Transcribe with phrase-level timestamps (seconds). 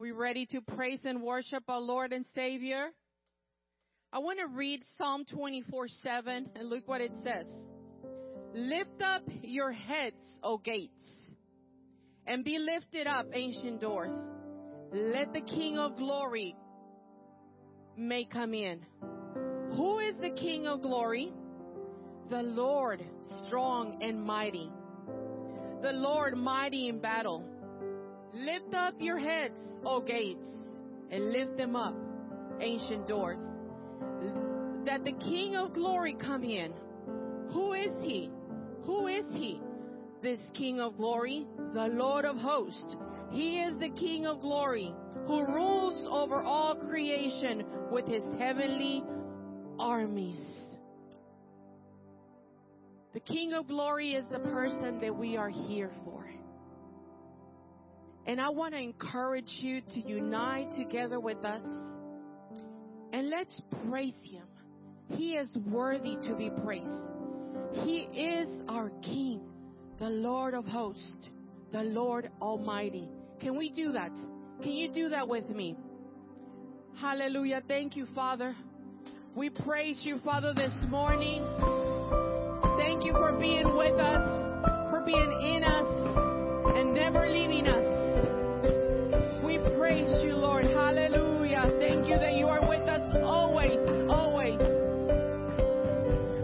[0.00, 2.90] We ready to praise and worship our Lord and Savior?
[4.12, 7.46] I want to read Psalm 24 7 and look what it says.
[8.54, 11.04] Lift up your heads, O gates,
[12.28, 14.14] and be lifted up, ancient doors.
[14.92, 16.54] Let the King of glory
[17.96, 18.86] may come in.
[19.72, 21.32] Who is the King of glory?
[22.30, 23.04] The Lord,
[23.48, 24.70] strong and mighty.
[25.82, 27.57] The Lord, mighty in battle.
[28.38, 30.46] Lift up your heads, O gates,
[31.10, 31.96] and lift them up,
[32.60, 33.40] ancient doors.
[34.84, 36.72] That the King of glory come in.
[37.52, 38.30] Who is he?
[38.84, 39.60] Who is he?
[40.22, 42.94] This King of glory, the Lord of hosts.
[43.30, 44.94] He is the King of glory
[45.26, 49.02] who rules over all creation with his heavenly
[49.80, 50.40] armies.
[53.14, 56.27] The King of glory is the person that we are here for.
[58.28, 61.64] And I want to encourage you to unite together with us
[63.14, 64.44] and let's praise him.
[65.08, 67.06] He is worthy to be praised.
[67.72, 69.40] He is our King,
[69.98, 71.30] the Lord of hosts,
[71.72, 73.08] the Lord Almighty.
[73.40, 74.12] Can we do that?
[74.62, 75.74] Can you do that with me?
[77.00, 77.62] Hallelujah.
[77.66, 78.54] Thank you, Father.
[79.34, 81.42] We praise you, Father, this morning.
[82.76, 84.42] Thank you for being with us,
[84.90, 87.97] for being in us, and never leaving us.
[89.88, 90.66] Praise you, Lord.
[90.66, 91.64] Hallelujah.
[91.80, 93.78] Thank you that you are with us always,
[94.10, 94.58] always.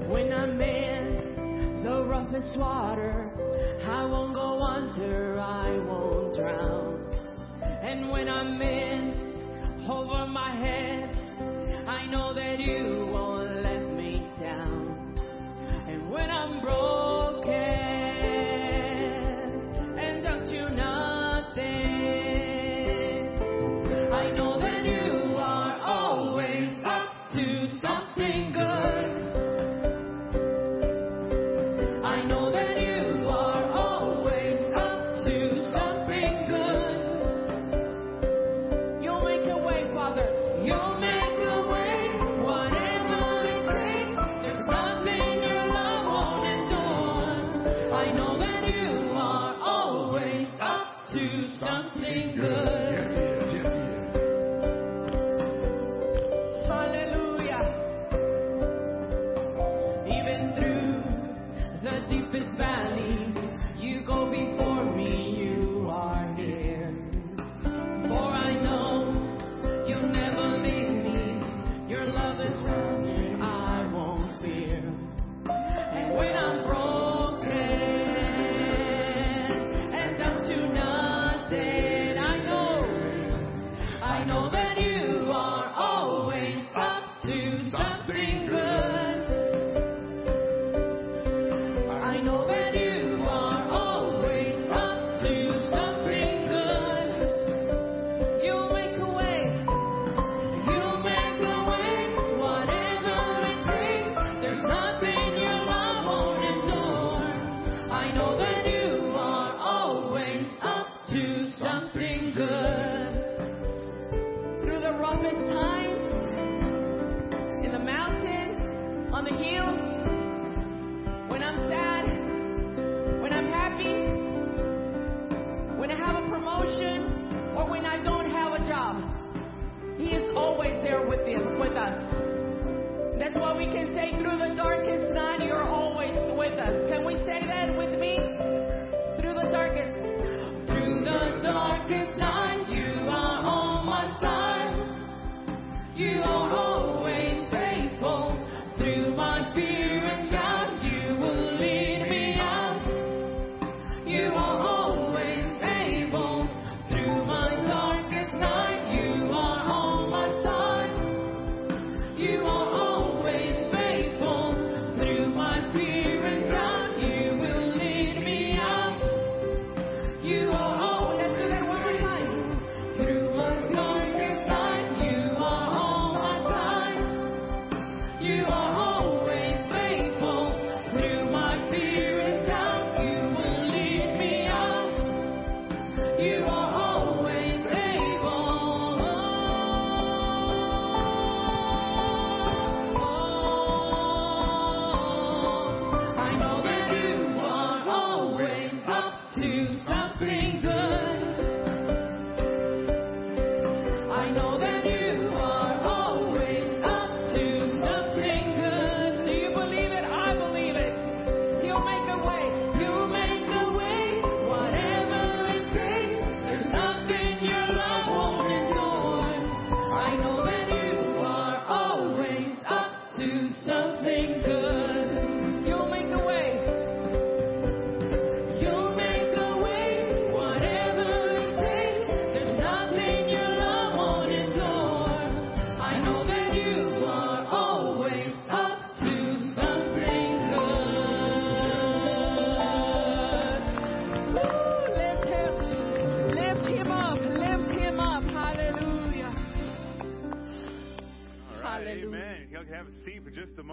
[0.08, 3.30] When I'm in the roughest water,
[3.84, 7.04] I won't go under, I won't drown.
[7.82, 11.10] And when I'm in over my head,
[11.86, 15.20] I know that you won't let me down.
[15.86, 17.03] And when I'm broken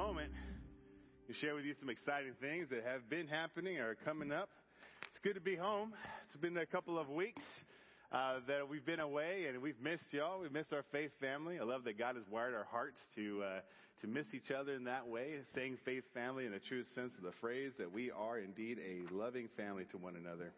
[0.01, 0.31] moment
[1.27, 4.49] to share with you some exciting things that have been happening or coming up.
[5.07, 5.93] It's good to be home.
[6.25, 7.43] It's been a couple of weeks
[8.11, 10.41] uh, that we've been away and we've missed y'all.
[10.41, 11.59] We've missed our faith family.
[11.59, 13.59] I love that God has wired our hearts to uh,
[14.01, 17.23] to miss each other in that way, saying faith family in the true sense of
[17.23, 20.51] the phrase that we are indeed a loving family to one another.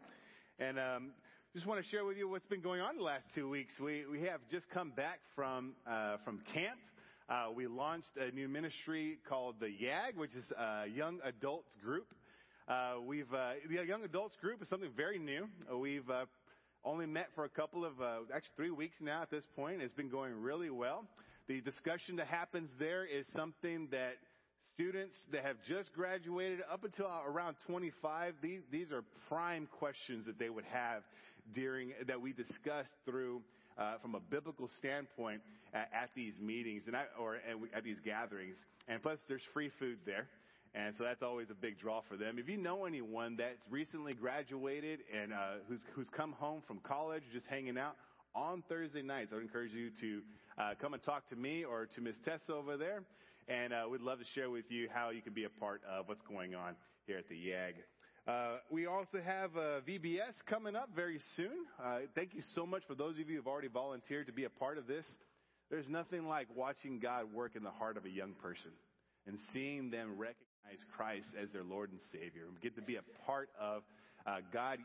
[0.57, 1.11] And um,
[1.53, 3.73] just want to share with you what's been going on the last two weeks.
[3.77, 6.79] We we have just come back from uh, from camp.
[7.33, 12.05] Uh, we launched a new ministry called the YAG, which is a young adults group.
[12.67, 15.47] Uh, we've uh, the young adults group is something very new.
[15.71, 16.25] Uh, we've uh,
[16.85, 19.81] only met for a couple of uh, actually three weeks now at this point.
[19.81, 21.05] It's been going really well.
[21.47, 24.13] The discussion that happens there is something that
[24.75, 30.37] students that have just graduated up until around 25 these these are prime questions that
[30.37, 31.01] they would have
[31.55, 33.41] during that we discuss through
[33.77, 35.41] uh, from a biblical standpoint
[35.73, 37.37] at, at these meetings and or
[37.75, 38.57] at these gatherings.
[38.87, 40.27] And plus, there's free food there.
[40.75, 42.39] And so that's always a big draw for them.
[42.39, 45.37] If you know anyone that's recently graduated and uh,
[45.69, 47.95] who's, who's come home from college, just hanging out
[48.33, 50.21] on Thursday nights, I would encourage you to
[50.57, 53.03] uh, come and talk to me or to Miss Tessa over there.
[53.47, 56.07] And uh, we'd love to share with you how you can be a part of
[56.07, 56.75] what's going on
[57.05, 57.75] here at the YAG.
[58.25, 61.65] Uh, we also have uh, VBS coming up very soon.
[61.83, 64.45] Uh, thank you so much for those of you who have already volunteered to be
[64.45, 65.05] a part of this.
[65.69, 68.71] There's nothing like watching God work in the heart of a young person
[69.27, 72.43] and seeing them recognize Christ as their Lord and Savior.
[72.47, 73.83] and get to be a part of
[74.25, 74.79] uh, God.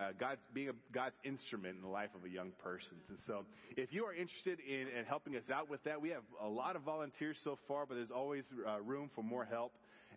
[0.00, 2.96] Uh, God's being a, God's instrument in the life of a young person.
[3.08, 3.44] And so,
[3.76, 6.76] if you are interested in, in, helping us out with that, we have a lot
[6.76, 9.72] of volunteers so far, but there's always uh, room for more help.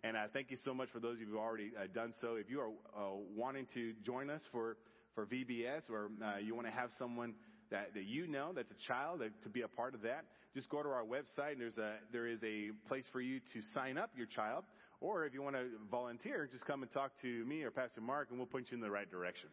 [0.05, 2.13] And uh, thank you so much for those of you who have already uh, done
[2.21, 2.35] so.
[2.35, 4.77] If you are uh, wanting to join us for,
[5.15, 6.11] for VBS or
[6.43, 7.33] you want to have someone
[7.71, 10.69] that, that you know that's a child that, to be a part of that, just
[10.69, 13.97] go to our website and there's a, there is a place for you to sign
[13.97, 14.65] up your child.
[15.01, 18.27] Or if you want to volunteer, just come and talk to me or Pastor Mark
[18.29, 19.49] and we'll point you in the right direction.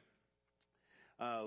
[1.19, 1.45] Uh,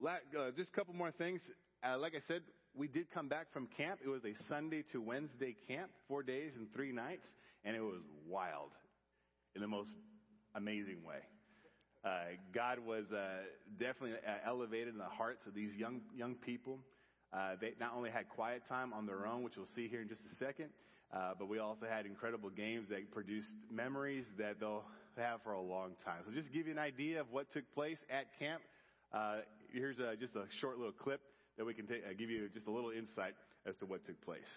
[0.00, 1.40] la- uh, just a couple more things.
[1.84, 2.42] Uh, like I said,
[2.74, 4.00] we did come back from camp.
[4.04, 7.26] It was a Sunday to Wednesday camp, four days and three nights,
[7.64, 8.70] and it was wild
[9.54, 9.90] in the most
[10.54, 11.18] amazing way.
[12.04, 13.44] Uh, God was uh,
[13.78, 16.78] definitely uh, elevated in the hearts of these young young people.
[17.32, 20.08] Uh, they not only had quiet time on their own, which we'll see here in
[20.08, 20.68] just a second,
[21.12, 24.84] uh, but we also had incredible games that produced memories that they'll
[25.16, 26.18] have for a long time.
[26.26, 28.62] So just to give you an idea of what took place at camp,
[29.12, 29.38] uh,
[29.72, 31.20] here's a, just a short little clip
[31.56, 31.86] that we can
[32.18, 33.34] give you just a little insight
[33.66, 34.50] as to what took place.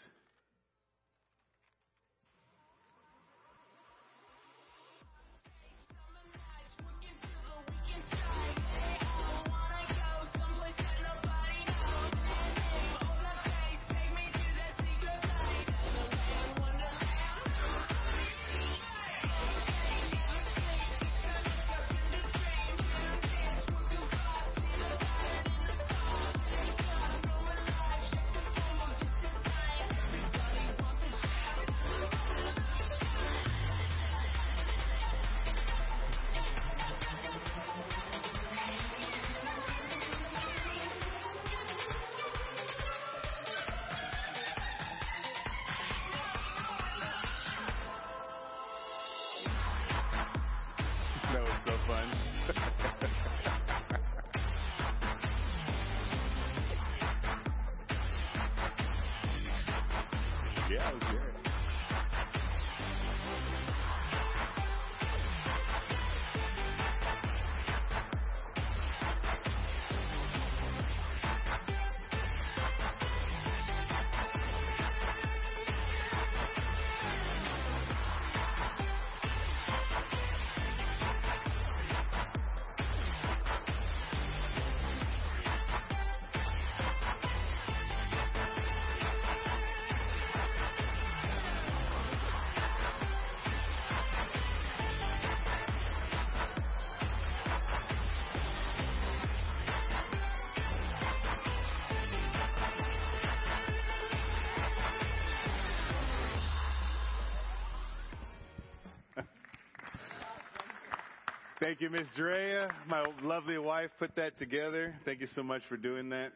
[111.79, 112.69] Thank you, Miss Drea.
[112.87, 114.95] My lovely wife put that together.
[115.05, 116.31] Thank you so much for doing that.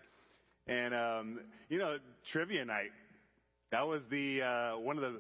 [0.67, 1.97] And um, you know,
[2.32, 2.91] trivia night.
[3.71, 5.19] That was the uh, one of the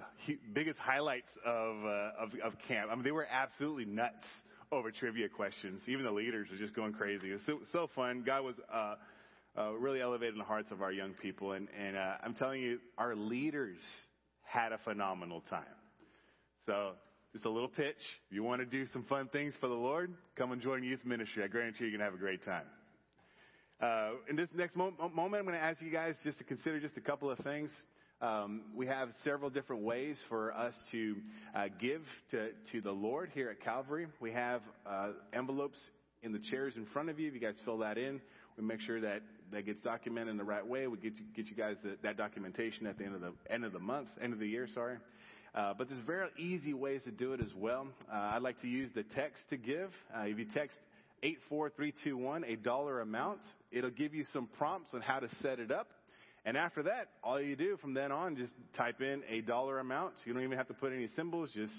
[0.53, 2.89] biggest highlights of, uh, of of camp.
[2.91, 4.23] I mean, they were absolutely nuts
[4.71, 5.81] over trivia questions.
[5.87, 7.31] Even the leaders were just going crazy.
[7.31, 8.21] It was so, so fun.
[8.23, 8.95] God was uh,
[9.57, 12.77] uh, really elevating the hearts of our young people, and and uh, I'm telling you,
[12.99, 13.79] our leaders
[14.43, 15.65] had a phenomenal time.
[16.67, 16.91] So,
[17.33, 17.95] just a little pitch.
[18.29, 21.05] If you want to do some fun things for the Lord, come and join youth
[21.05, 21.43] ministry.
[21.43, 22.65] I guarantee you're going to have a great time.
[23.81, 26.79] Uh, in this next mo- moment, I'm going to ask you guys just to consider
[26.79, 27.71] just a couple of things.
[28.21, 31.15] Um, we have several different ways for us to
[31.55, 34.07] uh, give to, to the Lord here at Calvary.
[34.19, 35.79] We have uh, envelopes
[36.21, 37.29] in the chairs in front of you.
[37.29, 38.21] If you guys fill that in,
[38.57, 40.85] we make sure that that gets documented in the right way.
[40.87, 43.65] We get you, get you guys the, that documentation at the end of the end
[43.65, 44.67] of the month, end of the year.
[44.71, 44.97] Sorry.
[45.53, 47.87] Uh, but there's very easy ways to do it as well.
[48.11, 49.89] Uh, I'd like to use the text to give.
[50.15, 50.77] Uh, if you text
[51.23, 53.39] 84321, a dollar amount,
[53.71, 55.87] it'll give you some prompts on how to set it up.
[56.45, 60.13] And after that, all you do from then on, just type in a dollar amount.
[60.25, 61.73] You don't even have to put any symbols, just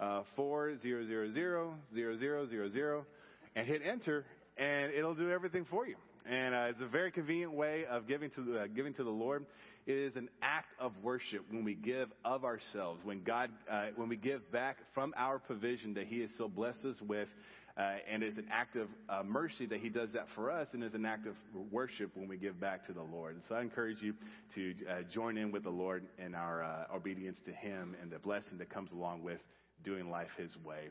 [0.00, 3.06] uh, four zero zero zero zero zero zero zero,
[3.54, 4.24] and hit enter,
[4.56, 5.94] and it'll do everything for you.
[6.28, 9.10] And uh, it's a very convenient way of giving to the, uh, giving to the
[9.10, 9.44] Lord.
[9.86, 14.08] It is an act of worship when we give of ourselves, when God, uh, when
[14.08, 17.28] we give back from our provision that He has so blessed us with,
[17.76, 20.84] uh, and it's an act of uh, mercy that He does that for us, and
[20.84, 21.34] is an act of
[21.72, 23.34] worship when we give back to the Lord.
[23.34, 24.14] And so I encourage you
[24.54, 28.58] to uh, join in with the Lord in our obedience to Him and the blessing
[28.58, 29.40] that comes along with
[29.82, 30.90] doing life His way.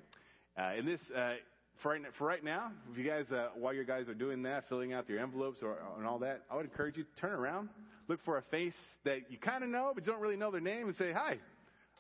[0.58, 1.36] Uh, in this uh,
[1.82, 4.68] for right, for right now, if you guys, uh, while you guys are doing that,
[4.70, 7.70] filling out your envelopes or, and all that, I would encourage you to turn around,
[8.08, 10.62] look for a face that you kind of know, but you don't really know their
[10.62, 11.38] name, and say, Hi,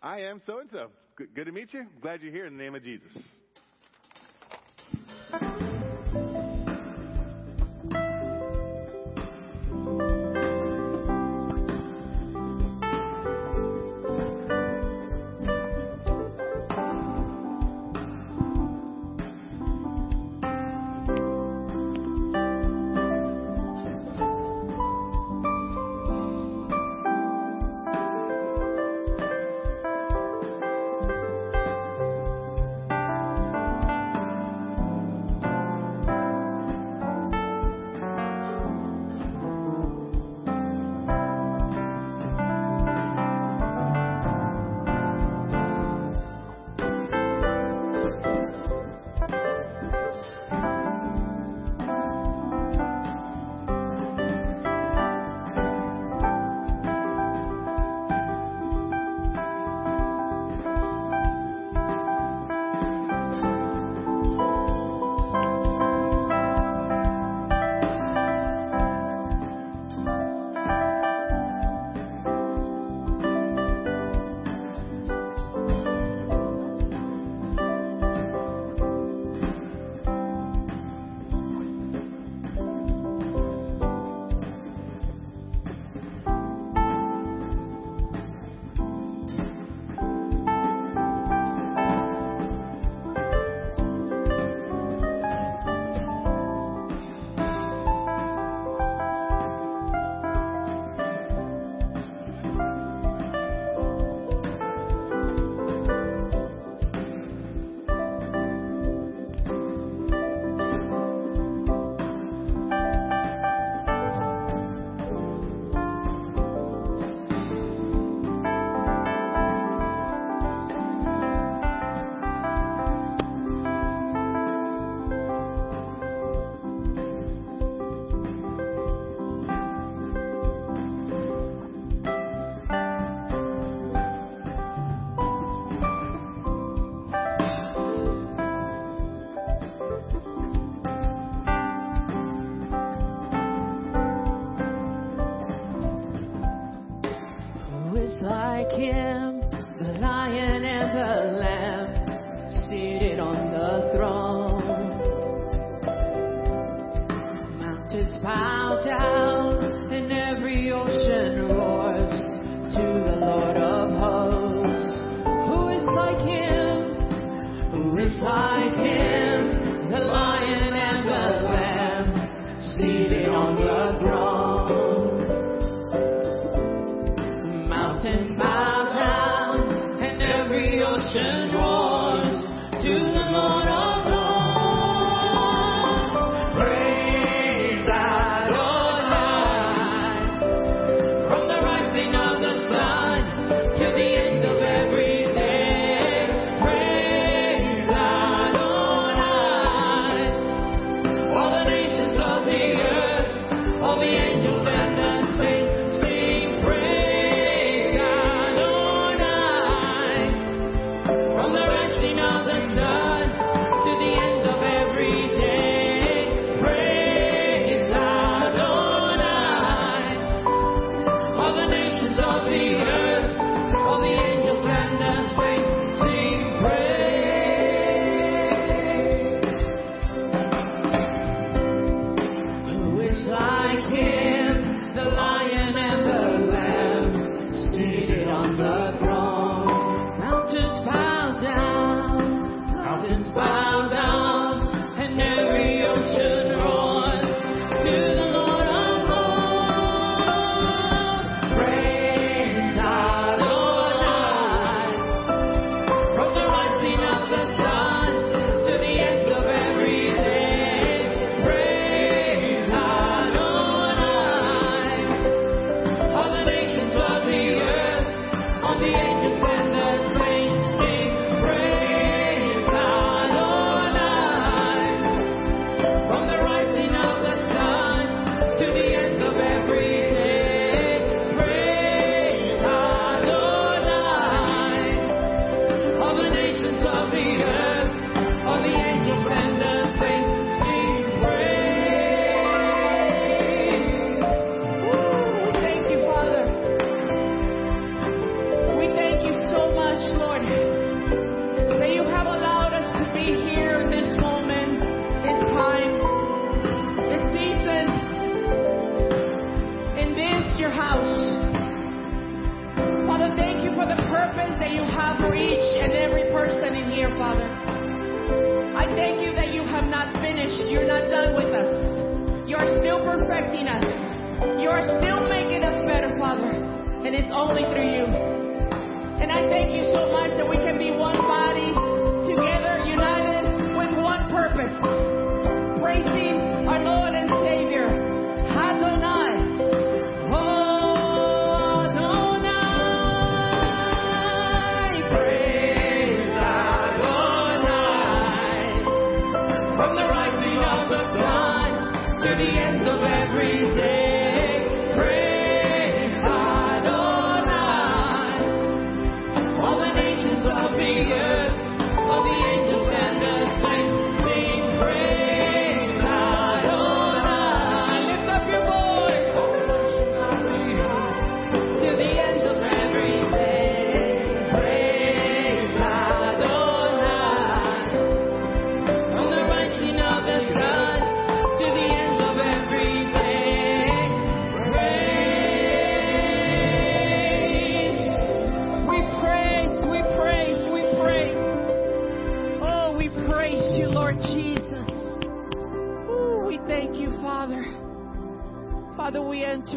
[0.01, 0.87] I am so and so.
[1.15, 1.85] Good to meet you.
[2.01, 3.11] Glad you're here in the name of Jesus.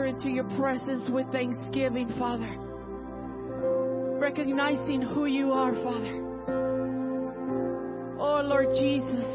[0.05, 2.57] enter into your presence with thanksgiving, Father.
[4.19, 6.21] Recognizing who you are, Father.
[8.19, 9.27] Oh, Lord Jesus,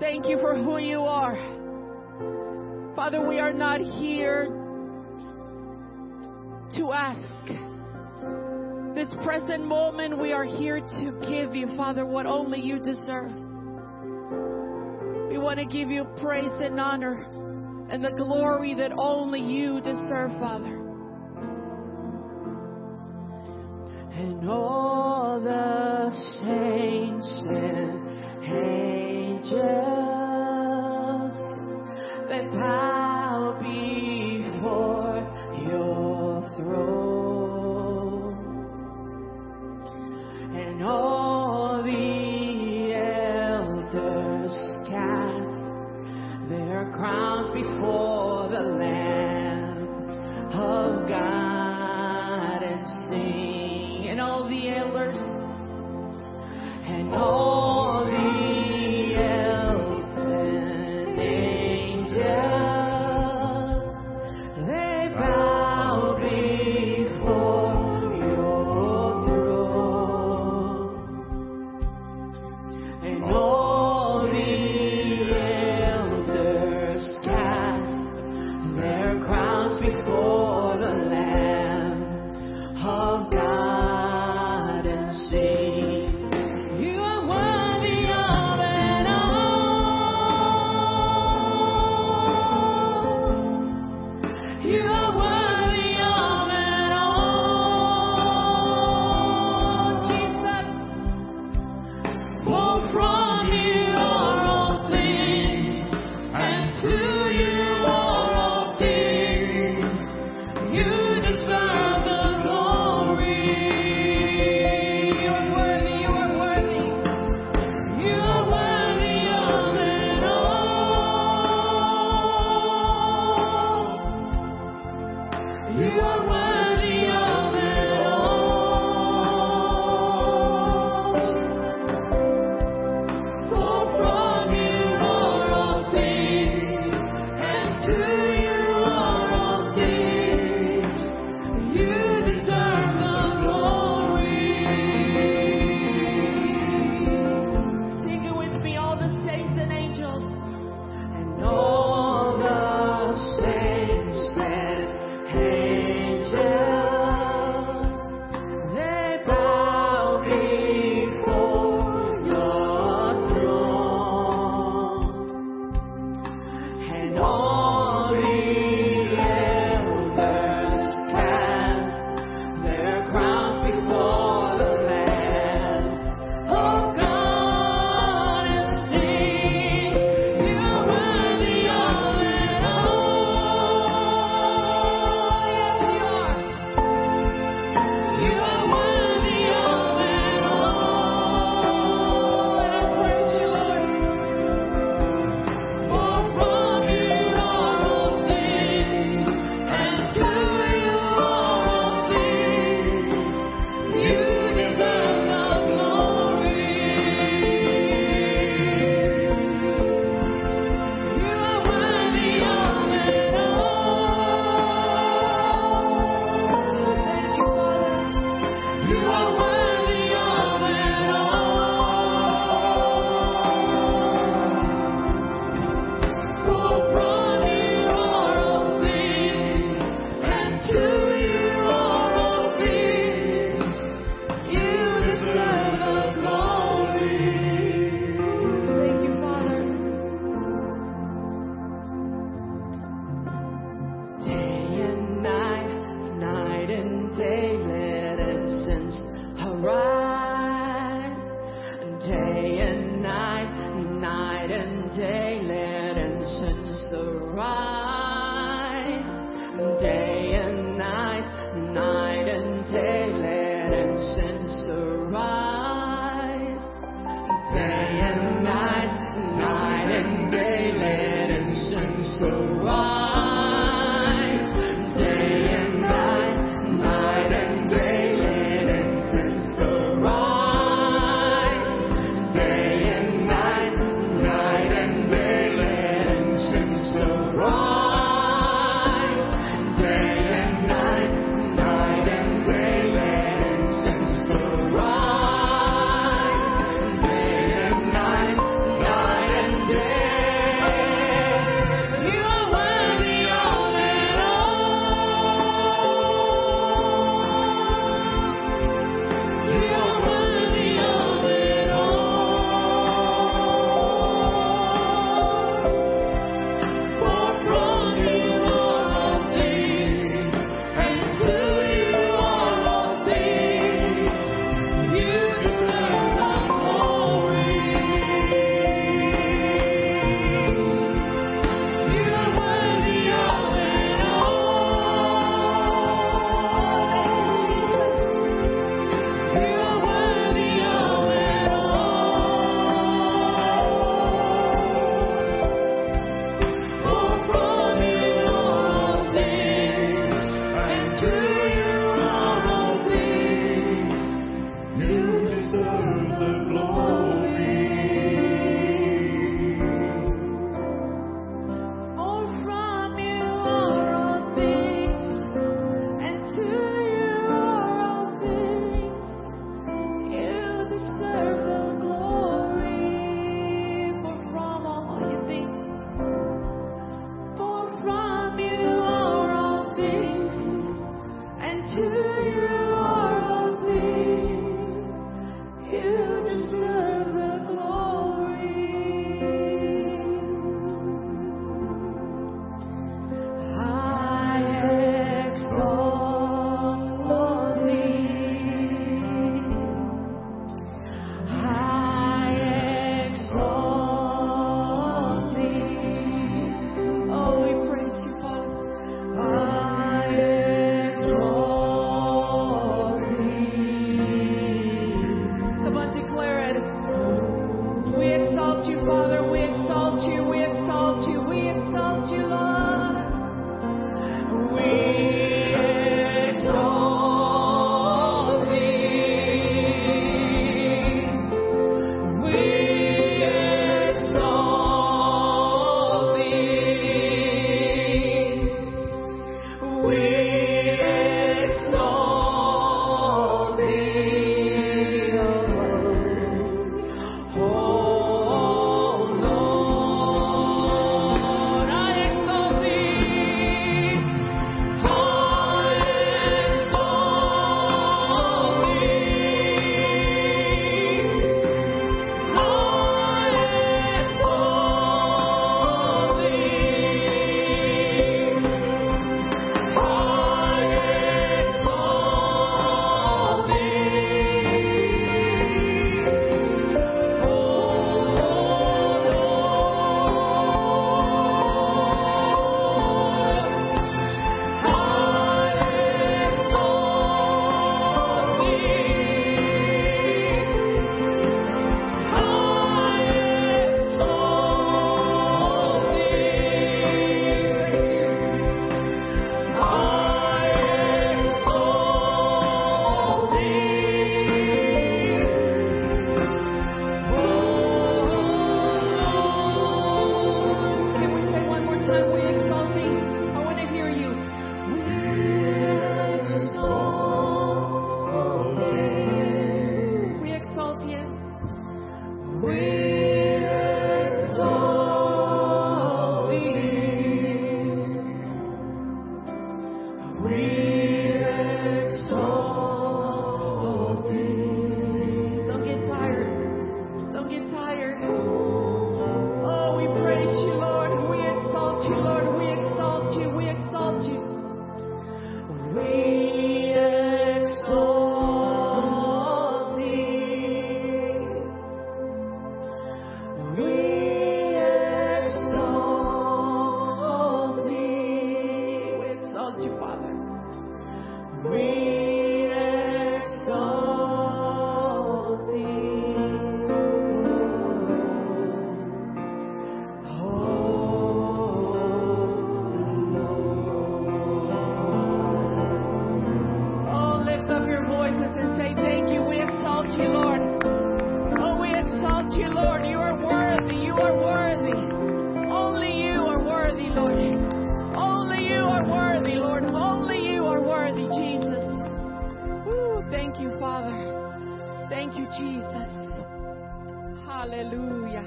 [0.00, 1.36] thank you for who you are.
[2.94, 4.46] Father, we are not here
[6.76, 7.44] to ask
[8.94, 13.30] this present moment, we are here to give you, Father, what only you deserve.
[15.30, 17.26] We want to give you praise and honor
[17.90, 20.80] and the glory that only you deserve, Father.
[24.16, 26.10] And all the
[26.42, 28.00] saints and
[28.44, 29.54] angels
[32.28, 35.18] that bow before
[35.68, 38.34] your throne,
[40.54, 41.33] and all
[46.92, 49.88] crowns before the Lamb
[50.52, 55.20] of God and sing, and all the elders
[56.86, 58.53] and all the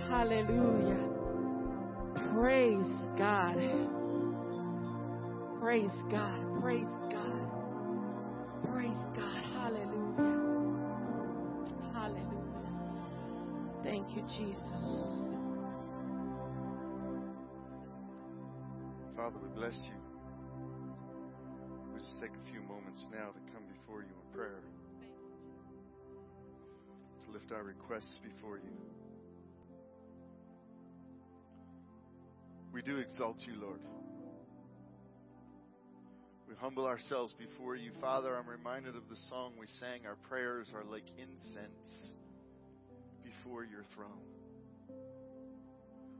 [0.10, 1.04] Hallelujah.
[2.34, 3.58] Praise God.
[5.60, 6.62] Praise God.
[6.62, 7.52] Praise God.
[8.64, 9.44] Praise God.
[9.54, 10.38] Hallelujah.
[11.94, 12.38] Hallelujah.
[13.84, 14.64] Thank you, Jesus.
[19.16, 19.98] Father, we bless you.
[21.94, 24.62] We just take a few moments now to come before you in prayer,
[27.26, 29.07] to lift our requests before you.
[32.74, 33.80] We do exalt you, Lord.
[36.48, 37.92] We humble ourselves before you.
[38.00, 42.14] Father, I'm reminded of the song we sang Our prayers are like incense
[43.24, 44.24] before your throne.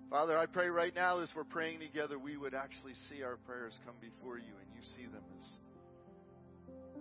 [0.10, 3.74] Father, I pray right now as we're praying together, we would actually see our prayers
[3.86, 5.46] come before you and you see them as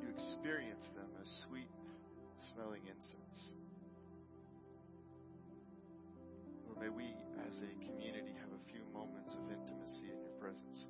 [0.03, 1.71] you experience them as sweet
[2.53, 3.41] smelling incense.
[6.67, 7.15] Lord, may we
[7.47, 8.56] as a community have a
[8.97, 10.87] moments of intimacy in your presence.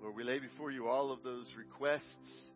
[0.00, 2.52] Lord, we lay before you all of those requests.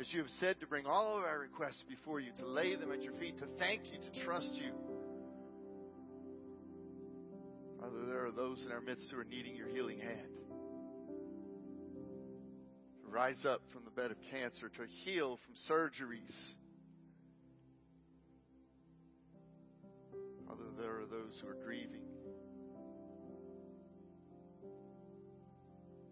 [0.00, 2.92] As you have said, to bring all of our requests before you, to lay them
[2.92, 4.72] at your feet, to thank you, to trust you.
[7.80, 10.28] Father, there are those in our midst who are needing your healing hand.
[13.02, 16.34] To rise up from the bed of cancer, to heal from surgeries.
[20.78, 22.02] There are those who are grieving.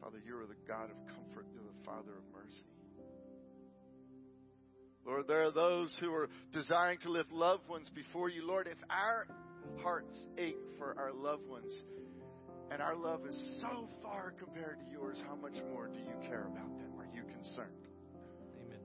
[0.00, 1.46] Father, you are the God of comfort.
[1.52, 2.66] You're the Father of mercy.
[5.04, 8.44] Lord, there are those who are desiring to lift loved ones before you.
[8.44, 9.28] Lord, if our
[9.82, 11.72] hearts ache for our loved ones
[12.72, 16.46] and our love is so far compared to yours, how much more do you care
[16.46, 16.90] about them?
[16.98, 17.86] Are you concerned?
[18.66, 18.80] Amen.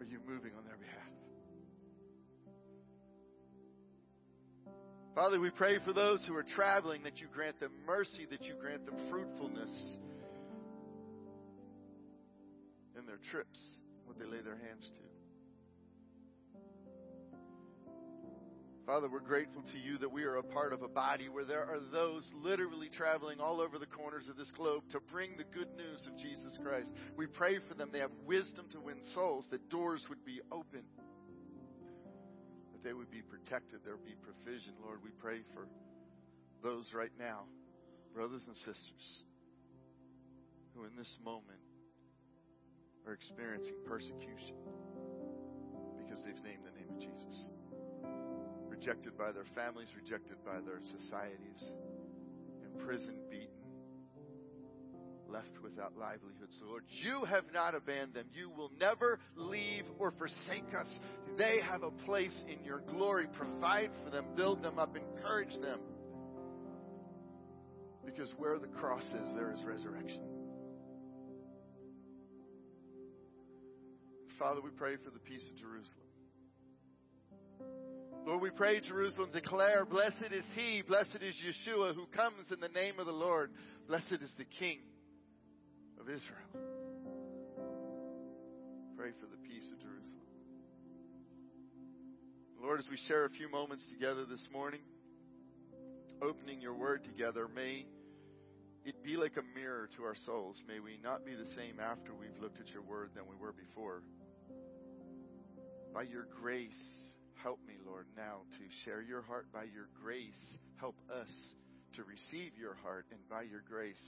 [0.00, 1.11] Are you moving on their behalf?
[5.14, 8.54] Father, we pray for those who are traveling that you grant them mercy, that you
[8.58, 9.70] grant them fruitfulness
[12.98, 13.60] in their trips,
[14.06, 15.02] what they lay their hands to.
[18.86, 21.62] Father, we're grateful to you that we are a part of a body where there
[21.62, 25.68] are those literally traveling all over the corners of this globe to bring the good
[25.76, 26.90] news of Jesus Christ.
[27.16, 27.90] We pray for them.
[27.92, 30.82] They have wisdom to win souls, that doors would be open,
[32.82, 34.74] they would be protected, there would be provision.
[34.84, 35.66] Lord, we pray for
[36.62, 37.44] those right now,
[38.14, 39.24] brothers and sisters,
[40.74, 41.60] who in this moment
[43.06, 44.56] are experiencing persecution
[45.98, 47.50] because they've named the name of Jesus
[48.82, 51.62] rejected by their families, rejected by their societies,
[52.66, 53.51] imprisoned, beaten,
[55.32, 56.54] left without livelihoods.
[56.62, 58.26] Lord, you have not abandoned them.
[58.34, 60.86] You will never leave or forsake us.
[61.38, 63.26] They have a place in your glory.
[63.32, 65.80] Provide for them, build them up, encourage them.
[68.04, 70.22] Because where the cross is, there is resurrection.
[74.38, 75.86] Father, we pray for the peace of Jerusalem.
[78.26, 82.68] Lord, we pray, Jerusalem, declare, Blessed is he, blessed is Yeshua, who comes in the
[82.68, 83.50] name of the Lord.
[83.88, 84.78] Blessed is the King
[86.02, 86.50] of Israel.
[88.96, 90.26] Pray for the peace of Jerusalem.
[92.60, 94.80] Lord, as we share a few moments together this morning,
[96.20, 97.86] opening your word together, may
[98.84, 100.60] it be like a mirror to our souls.
[100.66, 103.52] May we not be the same after we've looked at your word than we were
[103.52, 104.02] before.
[105.94, 106.82] By your grace,
[107.44, 109.46] help me, Lord, now to share your heart.
[109.52, 111.30] By your grace, help us
[111.94, 113.06] to receive your heart.
[113.12, 114.02] And by your grace,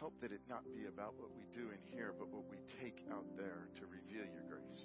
[0.00, 3.04] help that it not be about what we do in here, but what we take
[3.12, 4.84] out there to reveal your grace.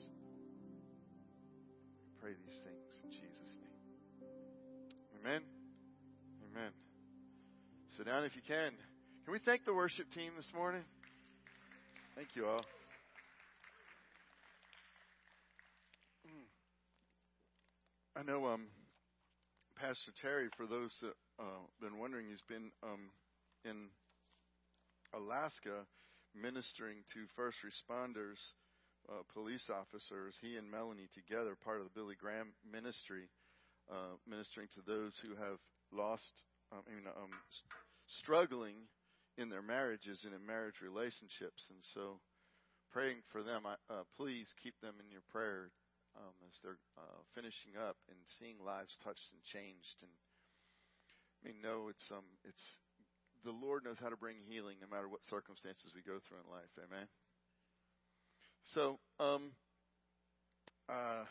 [2.03, 4.29] We pray these things in Jesus' name.
[5.23, 5.41] Amen.
[6.51, 6.71] Amen.
[7.95, 8.73] Sit down if you can.
[9.23, 10.83] Can we thank the worship team this morning?
[12.15, 12.65] Thank you all.
[18.17, 18.67] I know um,
[19.77, 23.11] Pastor Terry, for those that uh, been wondering, he's been um,
[23.63, 23.87] in
[25.13, 25.85] Alaska
[26.33, 28.39] ministering to first responders,
[29.09, 30.35] uh, police officers.
[30.41, 33.29] He and Melanie together, part of the Billy Graham ministry,
[33.91, 35.59] uh, ministering to those who have
[35.91, 37.31] lost, um, I mean, um,
[38.19, 38.75] struggling
[39.37, 41.69] in their marriages and in marriage relationships.
[41.69, 42.19] And so,
[42.91, 45.71] praying for them, I, uh, please keep them in your prayer
[46.15, 49.99] um, as they're uh, finishing up and seeing lives touched and changed.
[50.01, 52.63] And I mean, no, it's um, it's
[53.45, 56.51] the Lord knows how to bring healing no matter what circumstances we go through in
[56.51, 56.73] life.
[56.81, 57.07] Amen.
[58.73, 59.53] So, um,
[60.87, 61.25] Uh,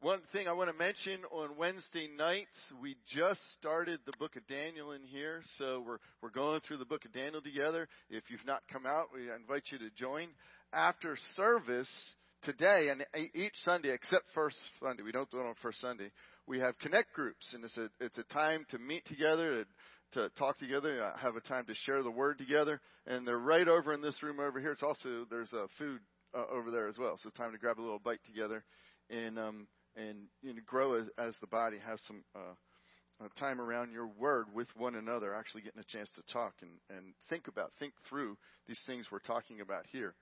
[0.00, 4.44] one thing I want to mention on Wednesday nights, we just started the book of
[4.48, 7.86] Daniel in here, so we're we're going through the book of Daniel together.
[8.10, 10.28] If you've not come out, we invite you to join.
[10.72, 15.80] After service today and each Sunday, except first Sunday, we don't do it on first
[15.80, 16.10] Sunday.
[16.48, 19.66] We have connect groups, and it's a it's a time to meet together, to,
[20.12, 23.66] to talk together, uh, have a time to share the word together, and they're right
[23.66, 24.72] over in this room over here.
[24.72, 26.00] It's also there's a food
[26.34, 28.64] uh, over there as well, so time to grab a little bite together,
[29.10, 33.60] and um, and you know, grow as, as the body has some uh, uh, time
[33.60, 37.48] around your word with one another, actually getting a chance to talk and, and think
[37.48, 38.36] about, think through
[38.68, 40.14] these things we're talking about here.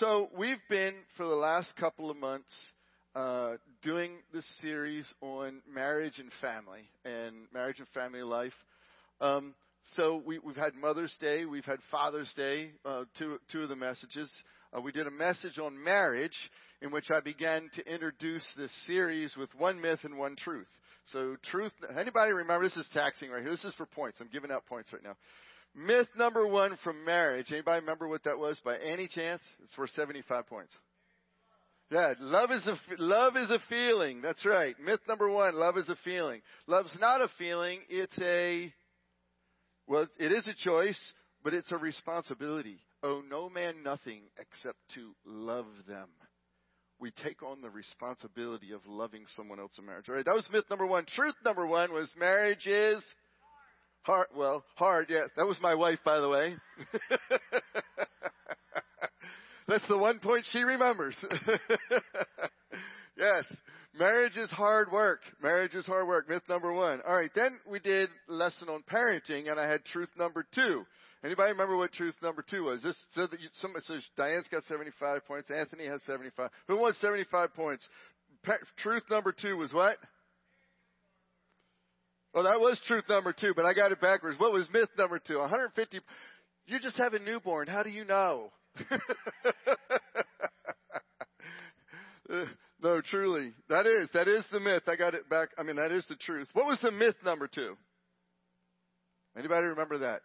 [0.00, 2.54] So we've been for the last couple of months
[3.14, 8.52] uh, doing this series on marriage and family and marriage and family life.
[9.20, 9.54] Um,
[9.96, 13.76] so we, we've had Mother's Day, we've had Father's Day, uh, two two of the
[13.76, 14.30] messages.
[14.72, 16.36] Uh, we did a message on marriage
[16.80, 20.68] in which I began to introduce this series with one myth and one truth.
[21.06, 21.72] So truth.
[21.98, 22.64] Anybody remember?
[22.64, 23.50] This is taxing right here.
[23.50, 24.18] This is for points.
[24.20, 25.16] I'm giving out points right now.
[25.74, 27.46] Myth number one from marriage.
[27.50, 29.42] Anybody remember what that was by any chance?
[29.62, 30.74] It's for 75 points.
[31.92, 34.22] Yeah, love is a love is a feeling.
[34.22, 34.74] That's right.
[34.82, 36.40] Myth number one: love is a feeling.
[36.66, 37.80] Love's not a feeling.
[37.90, 38.72] It's a
[39.86, 40.98] well, it is a choice,
[41.44, 42.78] but it's a responsibility.
[43.02, 46.08] Oh, no man nothing except to love them.
[46.98, 50.08] We take on the responsibility of loving someone else in marriage.
[50.08, 51.04] All right, that was myth number one.
[51.14, 53.04] Truth number one was marriage is
[54.00, 54.28] hard.
[54.34, 55.08] Well, hard.
[55.10, 56.56] Yeah, that was my wife, by the way.
[59.68, 61.16] That's the one point she remembers.
[63.16, 63.44] yes,
[63.98, 65.20] marriage is hard work.
[65.42, 66.28] Marriage is hard work.
[66.28, 67.00] Myth number one.
[67.06, 70.84] All right, then we did lesson on parenting, and I had truth number two.
[71.24, 72.82] Anybody remember what truth number two was?
[72.82, 75.50] This says that you, somebody says Diane's got 75 points.
[75.50, 76.50] Anthony has 75.
[76.66, 77.86] Who wants 75 points?
[78.44, 79.96] Pa- truth number two was what?
[82.34, 84.40] Well, that was truth number two, but I got it backwards.
[84.40, 85.38] What was myth number two?
[85.38, 86.00] 150.
[86.66, 87.68] You just have a newborn.
[87.68, 88.50] How do you know?
[92.82, 93.52] No, truly.
[93.68, 94.82] That is, that is the myth.
[94.88, 95.50] I got it back.
[95.56, 96.48] I mean, that is the truth.
[96.52, 97.76] What was the myth number two?
[99.38, 100.20] Anybody remember that?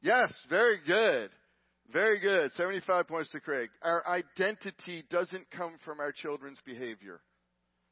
[0.00, 1.30] Yes, very good.
[1.92, 2.52] Very good.
[2.52, 3.68] 75 points to Craig.
[3.82, 7.20] Our identity doesn't come from our children's behavior.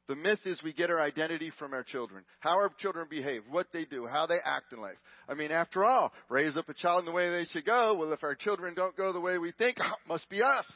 [0.08, 2.24] The myth is we get our identity from our children.
[2.40, 4.96] How our children behave, what they do, how they act in life.
[5.28, 7.94] I mean, after all, raise up a child in the way they should go.
[7.94, 9.76] Well, if our children don't go the way we think,
[10.08, 10.66] must be us.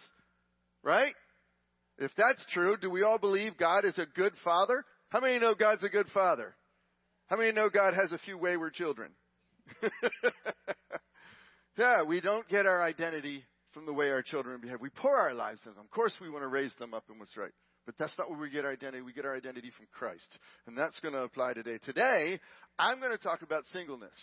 [0.83, 1.15] Right?
[1.99, 4.85] If that's true, do we all believe God is a good father?
[5.09, 6.55] How many know God's a good father?
[7.29, 9.13] How many know God has a few wayward children?
[11.79, 14.81] yeah, we don't get our identity from the way our children behave.
[14.81, 15.85] We pour our lives into them.
[15.85, 17.53] Of course, we want to raise them up in what's right.
[17.85, 19.03] But that's not where we get our identity.
[19.03, 20.39] We get our identity from Christ.
[20.67, 21.79] And that's going to apply today.
[21.83, 22.39] Today,
[22.79, 24.15] I'm going to talk about singleness.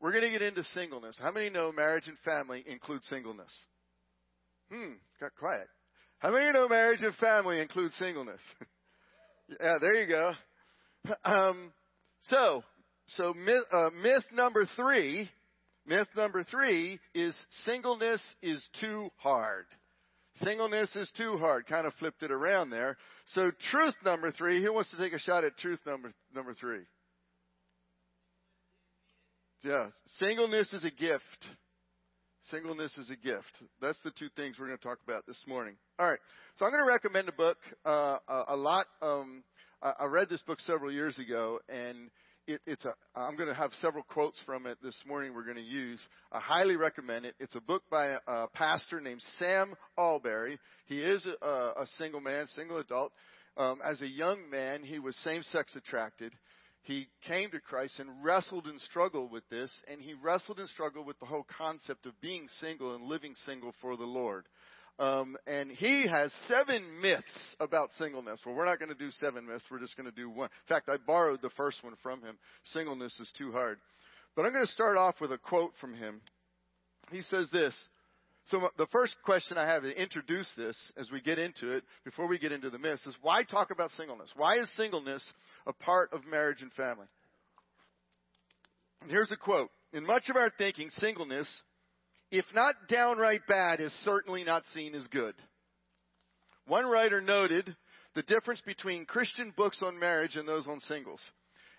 [0.00, 1.16] We're going to get into singleness.
[1.20, 3.52] How many know marriage and family include singleness?
[4.70, 5.66] Hmm, got quiet.
[6.18, 8.40] How many know marriage and family include singleness?
[9.60, 10.32] yeah, there you go.
[11.24, 11.72] Um,
[12.24, 12.62] so,
[13.16, 15.30] so myth, uh, myth number three,
[15.86, 17.34] myth number three is
[17.64, 19.64] singleness is too hard.
[20.42, 21.66] Singleness is too hard.
[21.66, 22.96] Kind of flipped it around there.
[23.26, 24.62] So truth number three.
[24.62, 26.82] Who wants to take a shot at truth number number three?
[29.62, 29.88] Yeah,
[30.18, 31.22] singleness is a gift.
[32.44, 33.52] Singleness is a gift.
[33.82, 35.74] That's the two things we're going to talk about this morning.
[35.98, 36.18] All right.
[36.56, 37.58] So I'm going to recommend a book.
[37.84, 38.86] Uh, a, a lot.
[39.02, 39.44] Um,
[39.82, 42.10] I, I read this book several years ago, and
[42.52, 42.94] it, it's a.
[43.14, 45.34] I'm going to have several quotes from it this morning.
[45.34, 46.00] We're going to use.
[46.32, 47.34] I highly recommend it.
[47.38, 50.58] It's a book by a, a pastor named Sam Allberry.
[50.86, 53.12] He is a, a single man, single adult.
[53.56, 56.32] Um, as a young man, he was same-sex attracted
[56.82, 61.06] he came to Christ and wrestled and struggled with this, and he wrestled and struggled
[61.06, 64.46] with the whole concept of being single and living single for the Lord.
[65.00, 67.24] Um, and he has seven myths
[67.58, 68.40] about singleness.
[68.44, 69.64] Well, we're not going to do seven myths.
[69.70, 70.50] We're just going to do one.
[70.68, 72.36] In fact, I borrowed the first one from him.
[72.64, 73.78] Singleness is too hard.
[74.36, 76.20] But I'm going to start off with a quote from him.
[77.10, 77.74] He says this
[78.46, 82.26] so the first question I have to introduce this as we get into it, before
[82.26, 84.30] we get into the myths, is why talk about singleness?
[84.34, 85.22] Why is singleness
[85.66, 87.06] a part of marriage and family?
[89.02, 89.70] And here's a quote.
[89.92, 91.48] In much of our thinking, singleness,
[92.30, 95.34] if not downright bad, is certainly not seen as good.
[96.66, 97.74] One writer noted
[98.14, 101.20] the difference between Christian books on marriage and those on singles.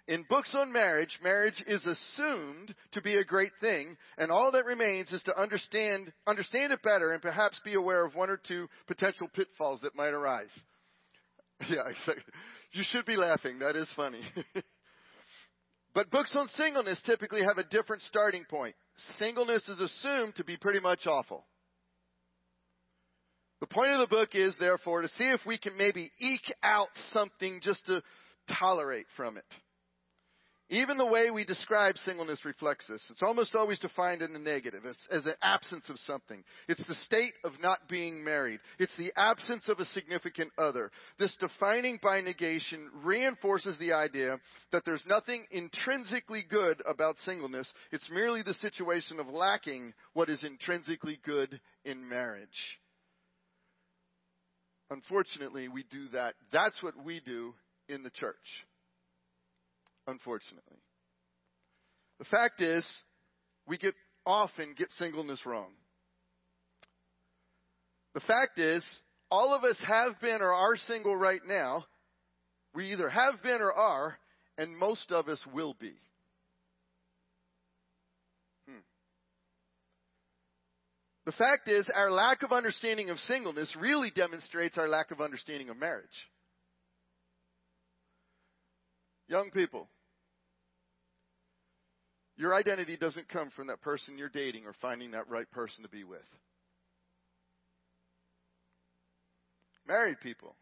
[0.08, 4.66] In books on marriage, marriage is assumed to be a great thing, and all that
[4.66, 8.68] remains is to understand, understand it better and perhaps be aware of one or two
[8.88, 10.52] potential pitfalls that might arise.
[11.70, 11.84] Yeah.
[12.74, 13.60] You should be laughing.
[13.60, 14.22] That is funny.
[15.94, 18.76] but books on singleness typically have a different starting point.
[19.18, 21.46] Singleness is assumed to be pretty much awful.
[23.60, 26.88] The point of the book is, therefore, to see if we can maybe eke out
[27.14, 28.02] something just to
[28.60, 29.46] tolerate from it.
[30.74, 33.06] Even the way we describe singleness reflects this.
[33.10, 36.46] It's almost always defined in the negative, as, as an absence of something.
[36.70, 38.62] It's the state of not being married.
[38.80, 40.90] It's the absence of a significant other.
[41.20, 44.38] This defining by negation reinforces the idea
[44.72, 47.70] that there's nothing intrinsically good about singleness.
[47.92, 52.48] It's merely the situation of lacking what is intrinsically good in marriage.
[54.90, 56.36] Unfortunately, we do that.
[56.54, 57.56] That's what we do
[57.90, 58.38] in the church
[60.08, 60.78] unfortunately.
[62.20, 62.86] The fact is,
[63.68, 63.96] we get
[64.26, 65.72] often get singleness wrong.
[68.14, 68.86] The fact is,
[69.30, 71.86] all of us have been or are single right now.
[72.76, 74.18] We either have been or are,
[74.58, 75.94] and most of us will be.
[78.68, 78.80] Hmm.
[81.26, 85.70] The fact is, our lack of understanding of singleness really demonstrates our lack of understanding
[85.70, 86.08] of marriage.
[89.32, 89.88] Young people,
[92.36, 95.90] your identity doesn't come from that person you're dating or finding that right person to
[95.90, 96.20] be with.
[99.88, 100.58] Married people,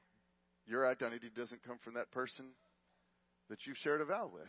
[0.67, 2.45] your identity doesn't come from that person
[3.49, 4.43] that you've shared a vow with.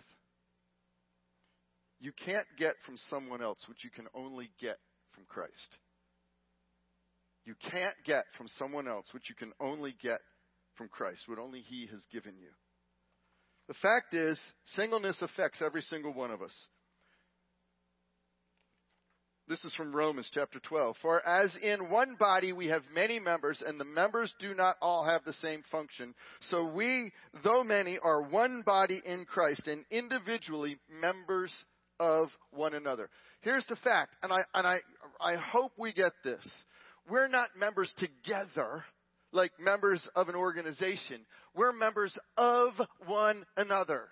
[1.99, 4.77] You can't get from someone else what you can only get
[5.15, 5.79] from Christ.
[7.47, 10.21] You can't get from someone else what you can only get
[10.75, 12.51] from Christ, what only He has given you.
[13.71, 14.37] The fact is,
[14.75, 16.53] singleness affects every single one of us.
[19.47, 20.97] This is from Romans chapter 12.
[21.01, 25.05] For as in one body we have many members, and the members do not all
[25.05, 27.13] have the same function, so we,
[27.45, 31.53] though many, are one body in Christ, and individually members
[32.01, 33.09] of one another.
[33.43, 34.81] Here's the fact, and I, and I,
[35.21, 36.45] I hope we get this.
[37.09, 38.85] We're not members together
[39.33, 41.21] like members of an organization.
[41.55, 42.73] We're members of
[43.07, 44.09] one another.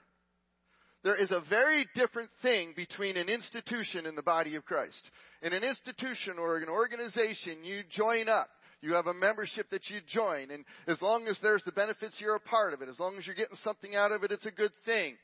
[1.05, 5.11] There is a very different thing between an institution and the body of Christ.
[5.43, 8.49] In an institution or an organization, you join up.
[8.81, 12.37] You have a membership that you join, and as long as there's the benefits, you're
[12.37, 12.89] a part of it.
[12.89, 15.17] As long as you're getting something out of it, it's a good thing.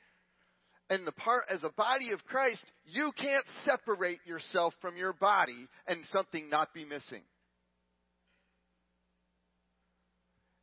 [0.91, 5.69] And the part, as a body of Christ, you can't separate yourself from your body
[5.87, 7.23] and something not be missing.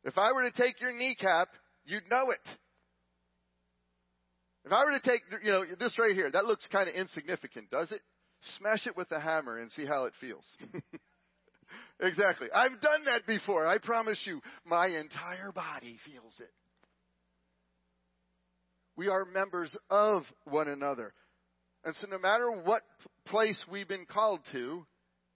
[0.04, 1.48] If I were to take your kneecap,
[1.84, 2.48] you'd know it.
[4.64, 7.70] If I were to take, you know, this right here, that looks kind of insignificant,
[7.70, 8.00] does it?
[8.58, 10.44] Smash it with a hammer and see how it feels.
[12.00, 12.48] exactly.
[12.52, 13.66] I've done that before.
[13.66, 16.50] I promise you, my entire body feels it.
[18.96, 21.12] We are members of one another.
[21.84, 22.82] And so no matter what
[23.26, 24.86] place we've been called to,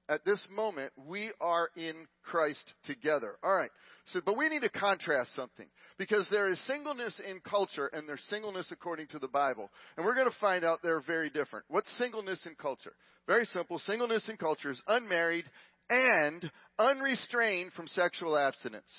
[0.09, 3.37] at this moment, we are in Christ together.
[3.43, 3.71] All right.
[4.13, 5.67] So, but we need to contrast something
[5.99, 9.71] because there is singleness in culture and there's singleness according to the Bible.
[9.97, 11.65] And we're going to find out they're very different.
[11.69, 12.93] What's singleness in culture?
[13.27, 13.81] Very simple.
[13.81, 15.45] Singleness in culture is unmarried
[15.91, 18.91] and unrestrained from sexual abstinence.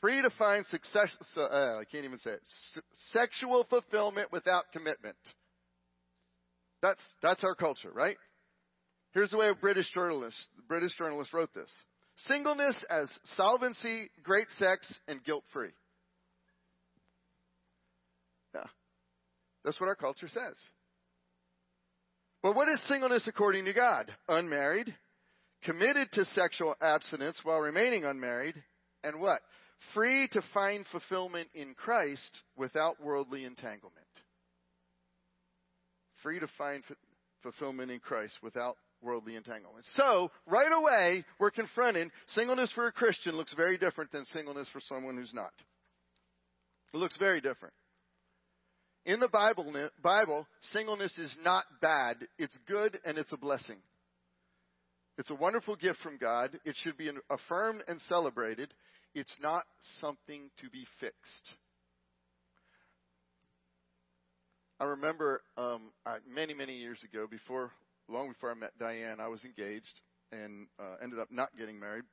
[0.00, 2.40] Free to find success, uh, I can't even say it.
[2.76, 2.82] S-
[3.12, 5.16] sexual fulfillment without commitment.
[6.80, 8.16] That's, that's our culture, right?
[9.12, 10.36] Here's the way a British journalist,
[10.68, 11.70] British journalist wrote this.
[12.28, 15.70] Singleness as solvency, great sex, and guilt free.
[18.54, 18.64] Yeah.
[19.64, 20.56] That's what our culture says.
[22.42, 24.10] But what is singleness according to God?
[24.28, 24.94] Unmarried,
[25.62, 28.54] committed to sexual abstinence while remaining unmarried,
[29.04, 29.40] and what?
[29.94, 34.06] Free to find fulfillment in Christ without worldly entanglement.
[36.22, 36.82] Free to find
[37.42, 39.88] fulfillment in Christ without worldly entanglements.
[39.96, 44.80] So, right away, we're confronted singleness for a Christian looks very different than singleness for
[44.80, 45.52] someone who's not.
[46.94, 47.74] It looks very different.
[49.04, 49.72] In the Bible,
[50.02, 52.16] Bible, singleness is not bad.
[52.38, 53.78] It's good and it's a blessing.
[55.18, 56.58] It's a wonderful gift from God.
[56.64, 58.72] It should be affirmed and celebrated.
[59.14, 59.64] It's not
[60.00, 61.50] something to be fixed.
[64.80, 65.92] I remember um,
[66.28, 67.70] many, many years ago, before
[68.12, 70.00] long before I met Diane, I was engaged
[70.30, 72.04] and uh, ended up not getting married.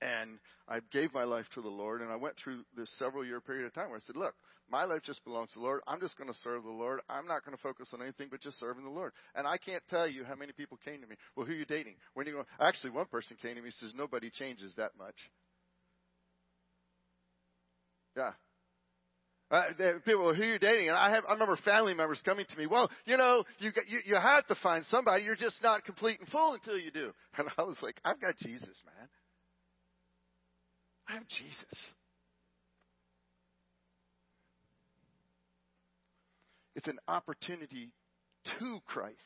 [0.00, 0.38] and
[0.68, 3.66] I gave my life to the Lord, and I went through this several year period
[3.66, 4.34] of time where I said, Look,
[4.70, 5.80] my life just belongs to the Lord.
[5.86, 7.00] I'm just going to serve the Lord.
[7.08, 9.12] I'm not going to focus on anything but just serving the Lord.
[9.34, 11.16] And I can't tell you how many people came to me.
[11.36, 11.94] Well, who are you dating?
[12.14, 12.46] When are you going?
[12.60, 15.16] Actually, one person came to me and says, Nobody changes that much.
[18.16, 18.32] Yeah.
[19.50, 19.62] Uh,
[20.04, 20.88] people, who are you dating?
[20.88, 22.66] And I have, I remember family members coming to me.
[22.66, 25.24] Well, you know, you, you you have to find somebody.
[25.24, 27.12] You're just not complete and full until you do.
[27.38, 29.08] And I was like, I've got Jesus, man.
[31.08, 31.90] I have Jesus.
[36.74, 37.92] It's an opportunity
[38.58, 39.16] to Christ.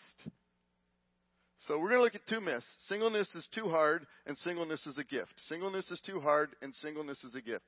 [1.66, 2.64] So we're going to look at two myths.
[2.88, 5.32] Singleness is too hard, and singleness is a gift.
[5.48, 7.64] Singleness is too hard, and singleness is a gift.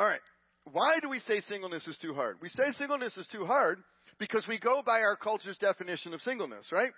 [0.00, 0.20] All right.
[0.72, 2.38] Why do we say singleness is too hard?
[2.40, 3.80] We say singleness is too hard
[4.18, 6.90] because we go by our culture's definition of singleness, right?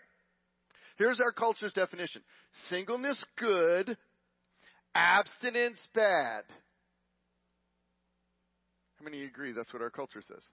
[0.99, 2.23] Here's our culture's definition
[2.69, 3.97] singleness good,
[4.95, 6.45] abstinence bad.
[8.99, 10.47] How many agree that's what our culture says?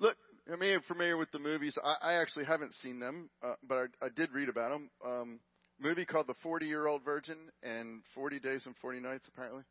[0.00, 0.16] Look,
[0.52, 1.78] I mean, you're familiar with the movies.
[1.84, 4.90] I, I actually haven't seen them, uh, but I, I did read about them.
[5.06, 5.40] Um,
[5.80, 9.62] movie called The 40 Year Old Virgin and 40 Days and 40 Nights, apparently.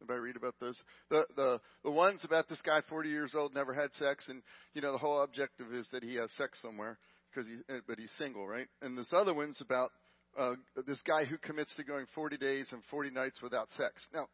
[0.00, 0.80] Anybody read about those?
[1.10, 4.42] The the the ones about this guy, 40 years old, never had sex, and
[4.72, 6.98] you know the whole objective is that he has sex somewhere
[7.30, 8.68] because he, uh, but he's single, right?
[8.80, 9.90] And this other one's about
[10.38, 10.52] uh,
[10.86, 14.06] this guy who commits to going 40 days and 40 nights without sex.
[14.14, 14.28] Now,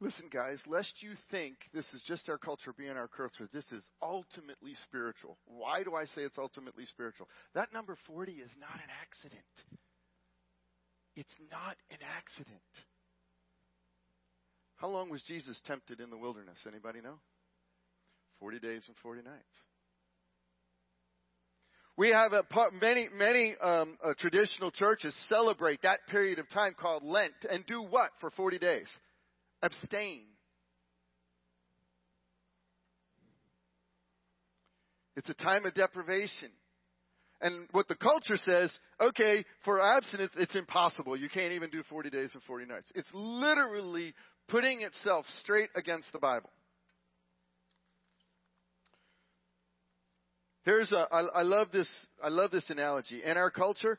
[0.00, 3.82] listen, guys, lest you think this is just our culture being our culture, this is
[4.02, 5.36] ultimately spiritual.
[5.44, 7.28] Why do I say it's ultimately spiritual?
[7.54, 9.42] That number 40 is not an accident.
[11.16, 12.60] It's not an accident.
[14.76, 16.58] How long was Jesus tempted in the wilderness?
[16.66, 17.18] Anybody know?
[18.38, 19.56] 40 days and 40 nights.
[21.96, 22.42] We have a
[22.80, 27.82] many, many um, uh, traditional churches celebrate that period of time called Lent and do
[27.82, 28.88] what for 40 days?
[29.62, 30.22] Abstain.
[35.14, 36.48] It's a time of deprivation.
[37.40, 41.16] And what the culture says, okay, for abstinence, it's impossible.
[41.16, 42.92] You can't even do 40 days and 40 nights.
[42.94, 44.14] It's literally
[44.48, 46.50] putting itself straight against the Bible.
[50.64, 51.88] Here's a, I, I love this,
[52.22, 53.22] I love this analogy.
[53.24, 53.98] In our culture,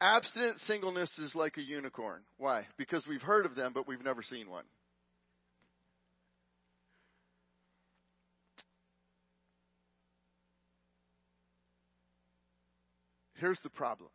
[0.00, 2.20] abstinent singleness is like a unicorn.
[2.36, 2.66] Why?
[2.76, 4.64] Because we've heard of them, but we've never seen one.
[13.38, 14.10] Here's the problem.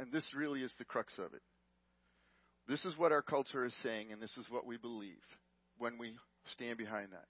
[0.00, 1.42] And this really is the crux of it.
[2.66, 5.22] This is what our culture is saying, and this is what we believe
[5.78, 6.14] when we
[6.52, 7.26] stand behind that.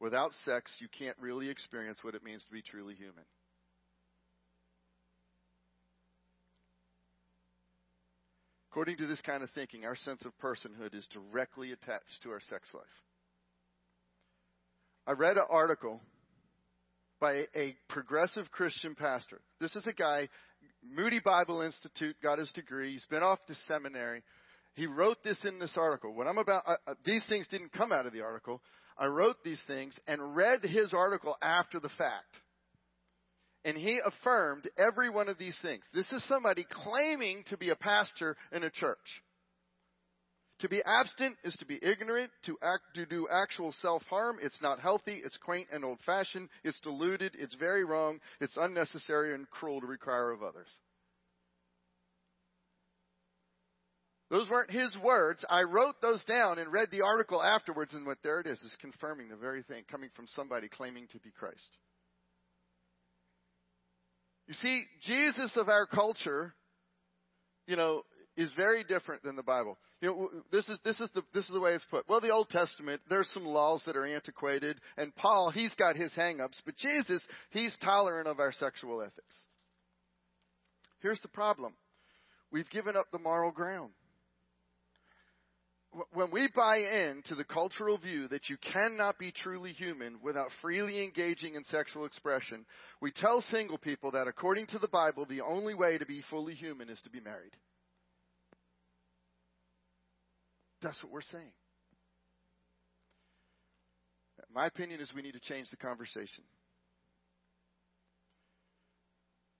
[0.00, 3.24] Without sex, you can't really experience what it means to be truly human.
[8.70, 12.40] According to this kind of thinking, our sense of personhood is directly attached to our
[12.40, 12.82] sex life.
[15.06, 16.00] I read an article
[17.20, 19.40] by a progressive Christian pastor.
[19.60, 20.28] This is a guy,
[20.82, 22.92] Moody Bible Institute, got his degree.
[22.92, 24.22] He's been off to seminary.
[24.74, 26.14] He wrote this in this article.
[26.14, 28.60] What I'm about, uh, these things didn't come out of the article.
[28.98, 32.40] I wrote these things and read his article after the fact.
[33.64, 35.84] And he affirmed every one of these things.
[35.94, 38.98] This is somebody claiming to be a pastor in a church.
[40.60, 44.38] To be abstinent is to be ignorant, to act, to do actual self-harm.
[44.40, 49.50] It's not healthy, it's quaint and old-fashioned, it's deluded, it's very wrong, it's unnecessary and
[49.50, 50.68] cruel to require of others.
[54.30, 55.44] Those weren't his words.
[55.50, 58.76] I wrote those down and read the article afterwards, and what there it is is
[58.80, 61.78] confirming the very thing coming from somebody claiming to be Christ.
[64.46, 66.54] You see, Jesus of our culture,
[67.66, 68.02] you know,
[68.36, 69.78] is very different than the Bible.
[70.00, 72.08] You know, this is this is the this is the way it's put.
[72.08, 76.12] Well, the Old Testament, there's some laws that are antiquated, and Paul, he's got his
[76.14, 79.36] hang-ups, but Jesus, he's tolerant of our sexual ethics.
[81.00, 81.74] Here's the problem.
[82.50, 83.92] We've given up the moral ground.
[86.12, 91.04] When we buy into the cultural view that you cannot be truly human without freely
[91.04, 92.66] engaging in sexual expression,
[93.00, 96.54] we tell single people that according to the Bible, the only way to be fully
[96.54, 97.52] human is to be married.
[100.84, 101.50] That's what we're saying.
[104.54, 106.44] My opinion is we need to change the conversation.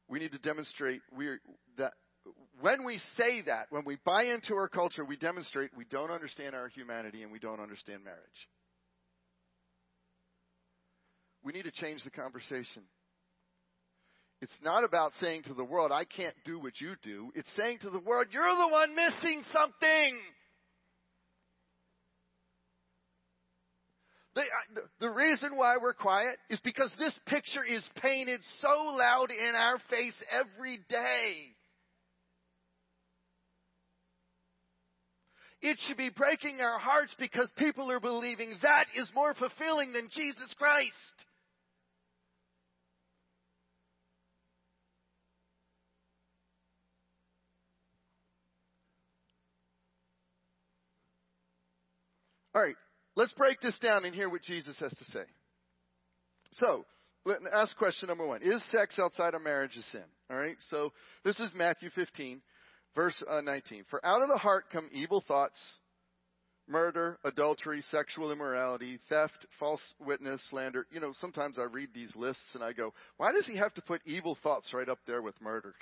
[0.06, 1.40] We need to demonstrate we're,
[1.78, 1.94] that
[2.60, 6.54] when we say that, when we buy into our culture, we demonstrate we don't understand
[6.54, 8.20] our humanity and we don't understand marriage.
[11.42, 12.82] We need to change the conversation.
[14.42, 17.32] It's not about saying to the world, I can't do what you do.
[17.34, 20.18] It's saying to the world, you're the one missing something.
[24.35, 24.43] The,
[24.99, 29.78] the reason why we're quiet is because this picture is painted so loud in our
[29.89, 31.55] face every day.
[35.62, 40.09] It should be breaking our hearts because people are believing that is more fulfilling than
[40.11, 40.93] Jesus Christ.
[52.55, 52.76] All right,
[53.16, 55.24] let's break this down and hear what Jesus has to say.
[56.52, 56.84] So,
[57.24, 58.42] let me ask question number one.
[58.42, 60.04] Is sex outside of marriage a sin?
[60.30, 60.92] All right, so
[61.24, 62.40] this is Matthew 15,
[62.94, 63.84] verse uh, 19.
[63.88, 65.58] For out of the heart come evil thoughts,
[66.68, 70.86] murder, adultery, sexual immorality, theft, false witness, slander.
[70.90, 73.82] You know, sometimes I read these lists and I go, why does he have to
[73.82, 75.74] put evil thoughts right up there with murder?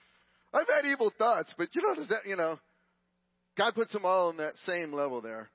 [0.54, 2.58] I've had evil thoughts, but you know, does that, you know,
[3.58, 5.50] God puts them all on that same level there.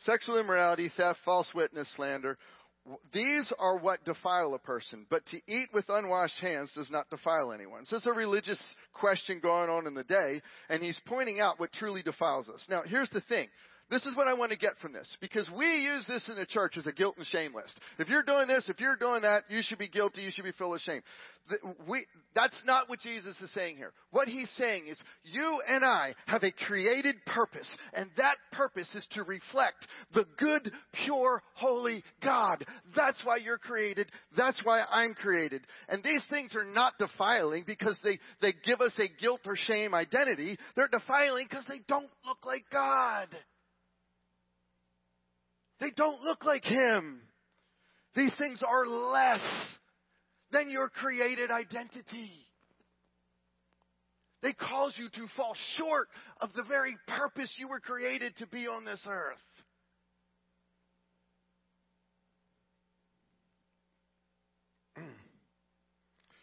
[0.00, 2.38] Sexual immorality, theft, false witness, slander.
[3.12, 7.52] These are what defile a person, but to eat with unwashed hands does not defile
[7.52, 7.84] anyone.
[7.84, 8.60] So it's a religious
[8.92, 12.64] question going on in the day, and he's pointing out what truly defiles us.
[12.70, 13.48] Now, here's the thing.
[13.88, 16.44] This is what I want to get from this, because we use this in the
[16.44, 17.78] church as a guilt and shame list.
[18.00, 20.52] If you're doing this, if you're doing that, you should be guilty, you should be
[20.52, 21.02] full of shame.
[21.88, 23.92] We, that's not what Jesus is saying here.
[24.10, 29.06] What he's saying is, you and I have a created purpose, and that purpose is
[29.12, 30.72] to reflect the good,
[31.04, 32.64] pure, holy God.
[32.96, 34.10] That's why you're created.
[34.36, 35.62] That's why I'm created.
[35.88, 39.94] And these things are not defiling because they, they give us a guilt or shame
[39.94, 40.58] identity.
[40.74, 43.28] They're defiling because they don't look like God.
[45.80, 47.20] They don't look like Him.
[48.14, 49.40] These things are less
[50.50, 52.30] than your created identity.
[54.42, 56.08] They cause you to fall short
[56.40, 59.38] of the very purpose you were created to be on this earth.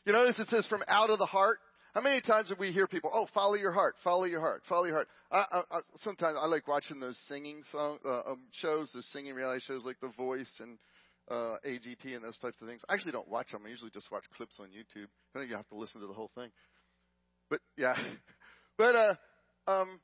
[0.06, 1.60] You notice it says from out of the heart.
[1.94, 4.86] How many times have we hear people, oh, follow your heart, follow your heart, follow
[4.86, 5.08] your heart?
[5.32, 9.36] I, I, I, sometimes I like watching those singing song uh, um, shows, those singing
[9.36, 10.80] reality shows like The Voice and
[11.30, 12.82] uh, AGT and those types of things.
[12.90, 13.62] I actually don't watch them.
[13.68, 15.06] I usually just watch clips on YouTube.
[15.36, 16.50] I think you have to listen to the whole thing.
[17.52, 17.96] But yeah,
[18.78, 19.16] but uh,
[19.68, 20.00] um,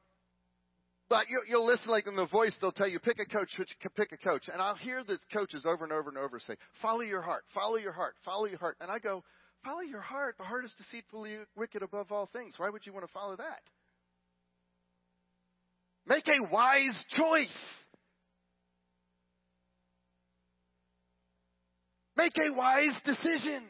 [1.09, 2.55] but you, you'll listen like in The Voice.
[2.61, 3.49] They'll tell you pick a coach,
[3.95, 7.01] pick a coach, and I'll hear the coaches over and over and over say, "Follow
[7.01, 9.23] your heart, follow your heart, follow your heart," and I go.
[9.63, 10.35] Follow your heart.
[10.37, 12.55] The heart is deceitfully wicked above all things.
[12.57, 13.61] Why would you want to follow that?
[16.07, 17.65] Make a wise choice.
[22.17, 23.63] Make a wise decision.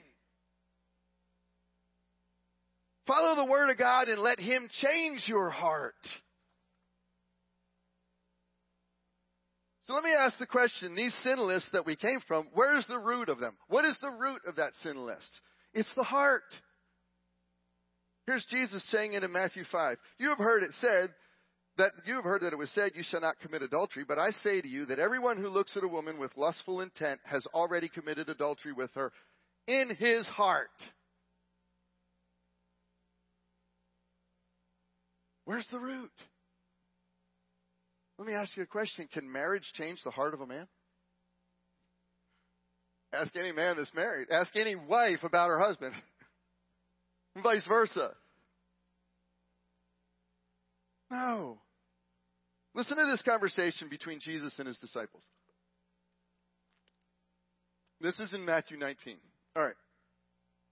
[3.05, 5.95] Follow the Word of God and let Him change your heart.
[9.85, 12.99] So let me ask the question these sin lists that we came from, where's the
[12.99, 13.57] root of them?
[13.67, 15.41] What is the root of that sin list?
[15.73, 16.43] It's the heart.
[18.25, 19.97] Here's Jesus saying it in Matthew 5.
[20.19, 21.09] You have heard it said
[21.77, 24.03] that you have heard that it was said, You shall not commit adultery.
[24.07, 27.19] But I say to you that everyone who looks at a woman with lustful intent
[27.23, 29.11] has already committed adultery with her
[29.67, 30.69] in his heart.
[35.45, 36.11] Where's the root?
[38.19, 39.07] Let me ask you a question.
[39.11, 40.67] Can marriage change the heart of a man?
[43.11, 44.27] Ask any man that's married.
[44.31, 45.93] Ask any wife about her husband.
[47.35, 48.11] and vice versa.
[51.11, 51.57] No.
[52.75, 55.23] Listen to this conversation between Jesus and his disciples.
[57.99, 59.17] This is in Matthew 19.
[59.55, 59.73] All right.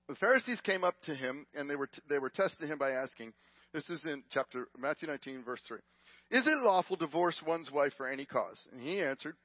[0.08, 2.92] The Pharisees came up to him and they were t- they were testing him by
[2.92, 3.34] asking.
[3.74, 5.80] This is in chapter Matthew 19 verse 3.
[6.32, 8.66] Is it lawful to divorce one's wife for any cause?
[8.72, 9.36] And he answered,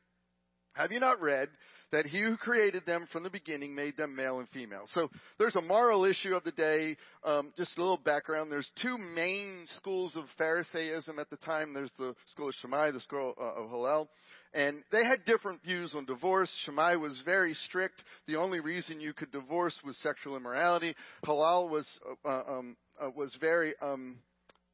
[0.74, 1.48] Have you not read
[1.92, 4.84] that he who created them from the beginning made them male and female.
[4.94, 6.96] So there's a moral issue of the day.
[7.22, 8.50] Um, just a little background.
[8.50, 11.74] There's two main schools of Pharisaism at the time.
[11.74, 14.08] There's the school of Shammai, the school uh, of Hillel.
[14.54, 16.50] And they had different views on divorce.
[16.64, 18.02] Shammai was very strict.
[18.26, 20.94] The only reason you could divorce was sexual immorality.
[21.24, 21.86] Hillel was
[22.24, 24.18] uh, um, uh, was very um,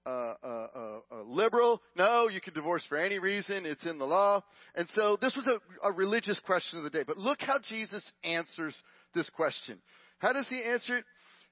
[0.09, 1.83] uh, uh, uh, liberal.
[1.97, 3.67] No, you can divorce for any reason.
[3.67, 4.43] It's in the law.
[4.75, 7.05] And so this was a, a religious question of the day.
[7.07, 8.77] But look how Jesus answers
[9.15, 9.79] this question.
[10.19, 11.05] How does he answer it?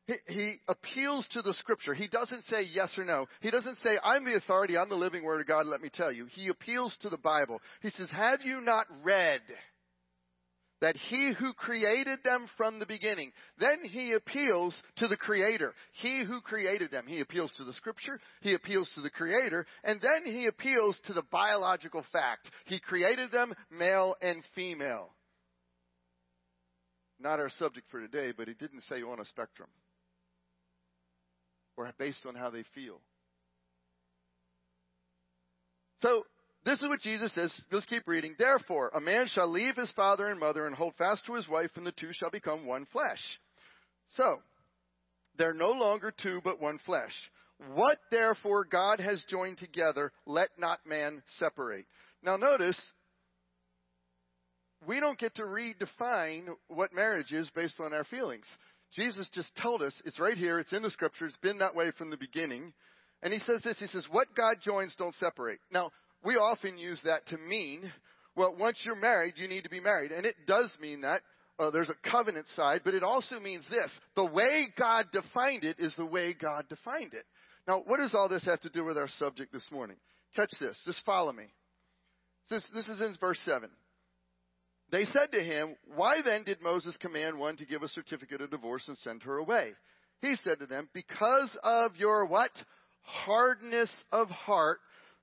[0.06, 1.92] He, he appeals to the scripture.
[1.92, 3.26] He doesn't say yes or no.
[3.40, 6.12] He doesn't say, I'm the authority, I'm the living word of God, let me tell
[6.12, 6.26] you.
[6.30, 7.60] He appeals to the Bible.
[7.82, 9.40] He says, Have you not read
[10.80, 15.72] that he who created them from the beginning, then he appeals to the creator.
[15.92, 17.06] He who created them.
[17.06, 21.12] He appeals to the scripture, he appeals to the creator, and then he appeals to
[21.12, 22.50] the biological fact.
[22.66, 25.10] He created them male and female.
[27.18, 29.68] Not our subject for today, but he didn't say on a spectrum
[31.76, 33.00] or based on how they feel.
[36.00, 36.24] So,
[36.66, 37.58] this is what Jesus says.
[37.70, 38.34] Let's keep reading.
[38.38, 41.70] Therefore, a man shall leave his father and mother and hold fast to his wife,
[41.76, 43.20] and the two shall become one flesh.
[44.10, 44.40] So,
[45.38, 47.12] they're no longer two, but one flesh.
[47.74, 51.86] What therefore God has joined together, let not man separate.
[52.22, 52.80] Now, notice,
[54.86, 58.46] we don't get to redefine what marriage is based on our feelings.
[58.94, 61.92] Jesus just told us, it's right here, it's in the scripture, it's been that way
[61.96, 62.72] from the beginning.
[63.22, 65.58] And he says this, he says, what God joins don't separate.
[65.72, 65.90] Now,
[66.26, 67.90] we often use that to mean,
[68.34, 70.12] well, once you're married, you need to be married.
[70.12, 71.22] And it does mean that.
[71.58, 73.90] Uh, there's a covenant side, but it also means this.
[74.14, 77.24] The way God defined it is the way God defined it.
[77.66, 79.96] Now, what does all this have to do with our subject this morning?
[80.34, 80.76] Catch this.
[80.84, 81.44] Just follow me.
[82.50, 83.70] This, this is in verse 7.
[84.92, 88.50] They said to him, Why then did Moses command one to give a certificate of
[88.50, 89.72] divorce and send her away?
[90.20, 92.50] He said to them, Because of your what?
[93.00, 94.78] Hardness of heart,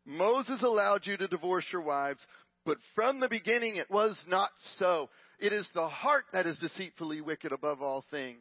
[0.05, 2.19] Moses allowed you to divorce your wives,
[2.65, 5.09] but from the beginning it was not so.
[5.39, 8.39] It is the heart that is deceitfully wicked above all things.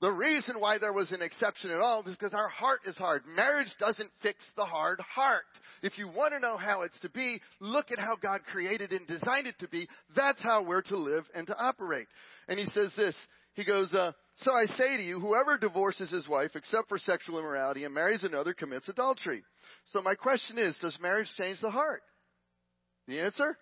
[0.00, 3.22] The reason why there was an exception at all is because our heart is hard.
[3.26, 5.44] Marriage doesn't fix the hard heart.
[5.82, 9.06] If you want to know how it's to be, look at how God created and
[9.06, 9.88] designed it to be.
[10.14, 12.08] That's how we're to live and to operate.
[12.48, 13.14] And he says this.
[13.54, 17.38] He goes, uh, so I say to you, whoever divorces his wife except for sexual
[17.38, 19.44] immorality and marries another commits adultery.
[19.86, 22.02] So my question is, does marriage change the heart?
[23.06, 23.56] The answer?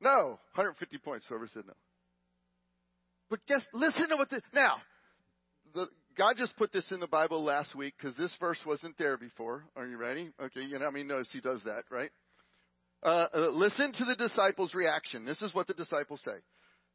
[0.00, 0.38] No.
[0.54, 1.72] 150 points, whoever said no.
[3.30, 4.76] But guess, listen to what the, now,
[5.74, 9.16] the, God just put this in the Bible last week because this verse wasn't there
[9.16, 9.64] before.
[9.74, 10.30] Are you ready?
[10.40, 12.10] Okay, you know, I mean, notice he does that, right?
[13.02, 15.24] Uh, uh, listen to the disciples' reaction.
[15.24, 16.36] This is what the disciples say.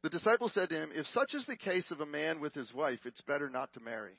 [0.02, 2.72] The disciples said to him, If such is the case of a man with his
[2.72, 4.14] wife, it's better not to marry.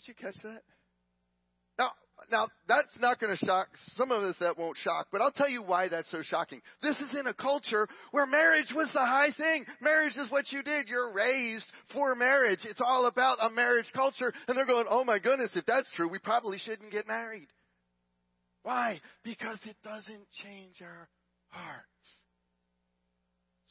[0.00, 0.62] Did you catch that?
[1.78, 1.90] Now,
[2.30, 4.34] now that's not going to shock some of us.
[4.40, 6.62] That won't shock, but I'll tell you why that's so shocking.
[6.82, 9.66] This is in a culture where marriage was the high thing.
[9.82, 10.88] Marriage is what you did.
[10.88, 12.60] You're raised for marriage.
[12.64, 16.08] It's all about a marriage culture, and they're going, "Oh my goodness, if that's true,
[16.08, 17.48] we probably shouldn't get married."
[18.62, 19.00] Why?
[19.22, 21.08] Because it doesn't change our
[21.48, 22.24] hearts.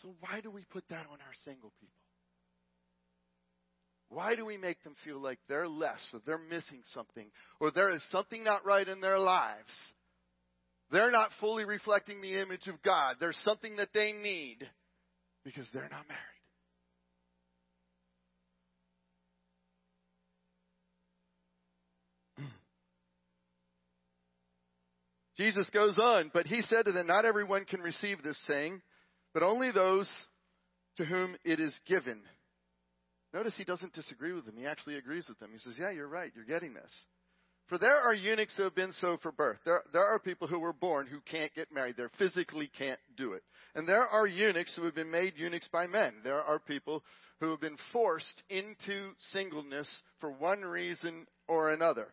[0.02, 1.99] So why do we put that on our single people?
[4.10, 7.28] Why do we make them feel like they're less, or they're missing something,
[7.60, 9.72] or there is something not right in their lives?
[10.92, 13.18] They're not fully reflecting the image of God.
[13.20, 14.68] There's something that they need
[15.46, 16.20] because they're not married.
[22.38, 22.46] Hmm.
[25.38, 28.82] Jesus goes on, but he said to them, Not everyone can receive this saying,
[29.36, 30.10] but only those
[30.98, 32.22] to whom it is given.
[33.34, 34.56] Notice he doesn't disagree with them.
[34.58, 35.52] He actually agrees with them.
[35.54, 36.32] He says, Yeah, you're right.
[36.36, 36.92] You're getting this.
[37.68, 39.60] For there are eunuchs who have been so for birth.
[39.64, 41.98] There, there are people who were born who can't get married.
[41.98, 43.44] They physically can't do it.
[43.76, 46.16] And there are eunuchs who have been made eunuchs by men.
[46.24, 47.04] There are people
[47.40, 49.88] who have been forced into singleness
[50.20, 52.08] for one reason or another.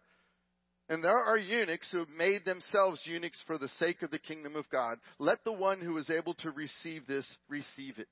[0.90, 4.56] And there are eunuchs who have made themselves eunuchs for the sake of the kingdom
[4.56, 4.98] of God.
[5.18, 8.08] Let the one who is able to receive this receive it.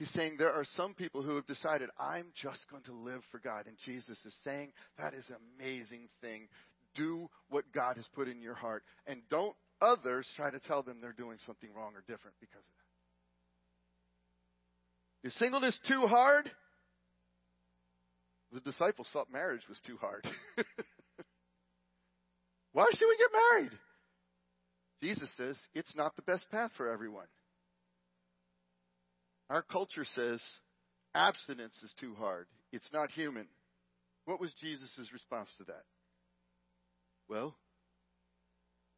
[0.00, 3.38] He's saying there are some people who have decided, I'm just going to live for
[3.38, 3.66] God.
[3.66, 6.48] And Jesus is saying, that is an amazing thing.
[6.94, 8.82] Do what God has put in your heart.
[9.06, 12.72] And don't others try to tell them they're doing something wrong or different because of
[15.22, 15.28] that.
[15.28, 16.50] Is singleness too hard?
[18.52, 20.26] The disciples thought marriage was too hard.
[22.72, 23.72] Why should we get married?
[25.02, 27.26] Jesus says it's not the best path for everyone.
[29.50, 30.40] Our culture says
[31.14, 32.46] abstinence is too hard.
[32.72, 33.46] It's not human.
[34.24, 35.82] What was Jesus' response to that?
[37.28, 37.56] Well,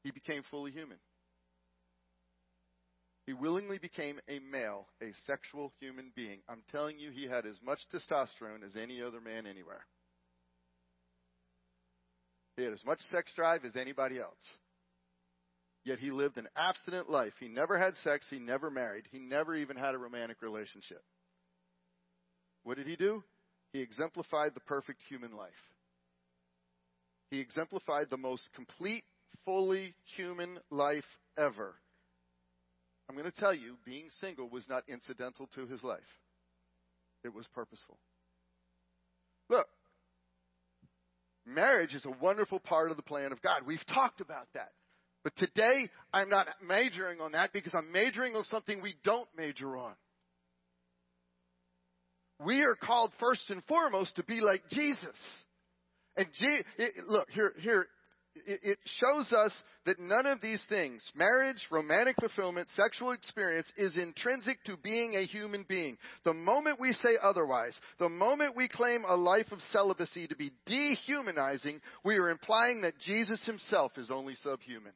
[0.04, 0.98] he became fully human.
[3.26, 6.40] He willingly became a male, a sexual human being.
[6.48, 9.86] I'm telling you, he had as much testosterone as any other man anywhere.
[12.56, 14.34] He had as much sex drive as anybody else.
[15.84, 17.32] Yet he lived an abstinent life.
[17.40, 18.26] He never had sex.
[18.30, 19.04] He never married.
[19.10, 21.02] He never even had a romantic relationship.
[22.62, 23.24] What did he do?
[23.72, 25.50] He exemplified the perfect human life.
[27.30, 29.04] He exemplified the most complete,
[29.44, 31.04] fully human life
[31.36, 31.74] ever.
[33.08, 36.00] I'm going to tell you, being single was not incidental to his life,
[37.24, 37.98] it was purposeful.
[39.48, 39.66] Look,
[41.44, 43.62] marriage is a wonderful part of the plan of God.
[43.66, 44.72] We've talked about that.
[45.24, 49.76] But today, I'm not majoring on that because I'm majoring on something we don't major
[49.76, 49.94] on.
[52.44, 55.16] We are called first and foremost to be like Jesus.
[56.16, 57.86] And Je- it, look, here, here,
[58.34, 59.52] it, it shows us
[59.86, 65.24] that none of these things, marriage, romantic fulfillment, sexual experience, is intrinsic to being a
[65.24, 65.96] human being.
[66.24, 70.52] The moment we say otherwise, the moment we claim a life of celibacy to be
[70.66, 74.92] dehumanizing, we are implying that Jesus himself is only subhuman.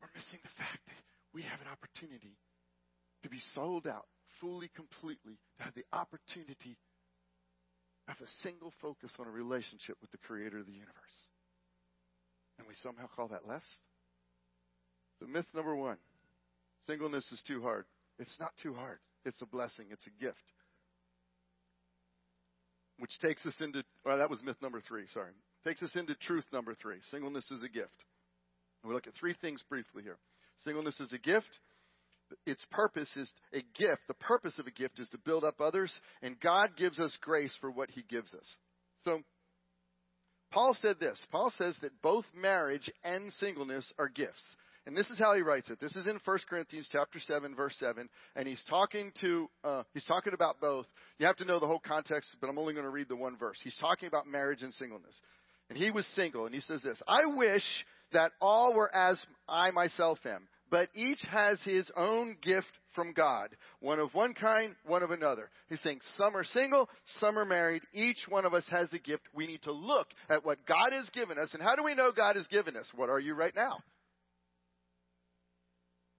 [0.00, 0.94] We're missing the fact that
[1.34, 2.36] we have an opportunity
[3.22, 4.06] to be sold out
[4.40, 6.78] fully, completely, to have the opportunity
[8.08, 11.18] of a single focus on a relationship with the creator of the universe.
[12.58, 13.64] And we somehow call that less?
[15.20, 15.98] So, myth number one
[16.86, 17.84] singleness is too hard.
[18.18, 20.36] It's not too hard, it's a blessing, it's a gift.
[22.98, 25.32] Which takes us into, well, that was myth number three, sorry.
[25.64, 28.04] Takes us into truth number three singleness is a gift.
[28.82, 30.18] And we look at three things briefly here.
[30.64, 31.58] Singleness is a gift.
[32.44, 34.02] Its purpose is a gift.
[34.06, 35.92] The purpose of a gift is to build up others,
[36.22, 38.56] and God gives us grace for what He gives us.
[39.04, 39.22] So,
[40.50, 41.18] Paul said this.
[41.30, 44.42] Paul says that both marriage and singleness are gifts.
[44.86, 45.78] And this is how he writes it.
[45.80, 48.08] This is in 1 Corinthians chapter 7, verse 7.
[48.34, 50.86] And he's talking to, uh, he's talking about both.
[51.18, 53.36] You have to know the whole context, but I'm only going to read the one
[53.36, 53.58] verse.
[53.62, 55.14] He's talking about marriage and singleness.
[55.68, 57.62] And he was single, and he says this I wish
[58.12, 63.50] that all were as I myself am, but each has his own gift from God.
[63.80, 65.50] One of one kind, one of another.
[65.68, 66.88] He's saying some are single,
[67.20, 67.82] some are married.
[67.92, 69.22] Each one of us has a gift.
[69.34, 71.54] We need to look at what God has given us.
[71.54, 72.90] And how do we know God has given us?
[72.94, 73.78] What are you right now?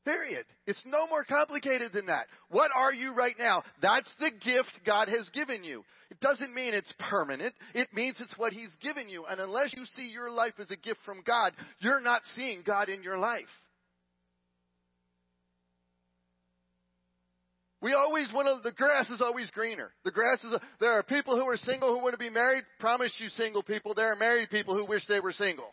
[0.10, 0.46] Period.
[0.66, 2.26] It's no more complicated than that.
[2.50, 3.62] What are you right now?
[3.80, 5.84] That's the gift God has given you.
[6.10, 7.54] It doesn't mean it's permanent.
[7.76, 9.26] It means it's what He's given you.
[9.26, 12.90] And unless you see your life as a gift from God, you're not seeing God
[12.90, 13.46] in your life.
[17.80, 19.92] We always want to, the grass is always greener.
[20.06, 22.64] The grass is, there are people who are single who want to be married.
[22.80, 25.72] Promise you single people, there are married people who wish they were single.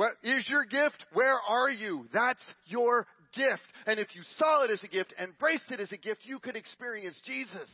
[0.00, 1.04] What is your gift?
[1.12, 2.06] Where are you?
[2.10, 3.60] That's your gift.
[3.84, 6.56] And if you saw it as a gift, embraced it as a gift, you could
[6.56, 7.70] experience Jesus.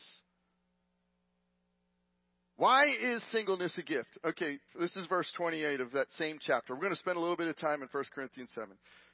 [2.56, 4.08] Why is singleness a gift?
[4.24, 6.74] Okay, this is verse 28 of that same chapter.
[6.74, 8.70] We're going to spend a little bit of time in 1 Corinthians 7.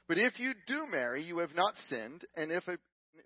[0.07, 2.77] But if you do marry, you have not sinned, and if a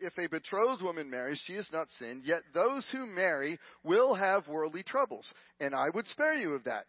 [0.01, 4.49] if a betrothed woman marries, she has not sinned, yet those who marry will have
[4.49, 5.25] worldly troubles,
[5.61, 6.87] and I would spare you of that.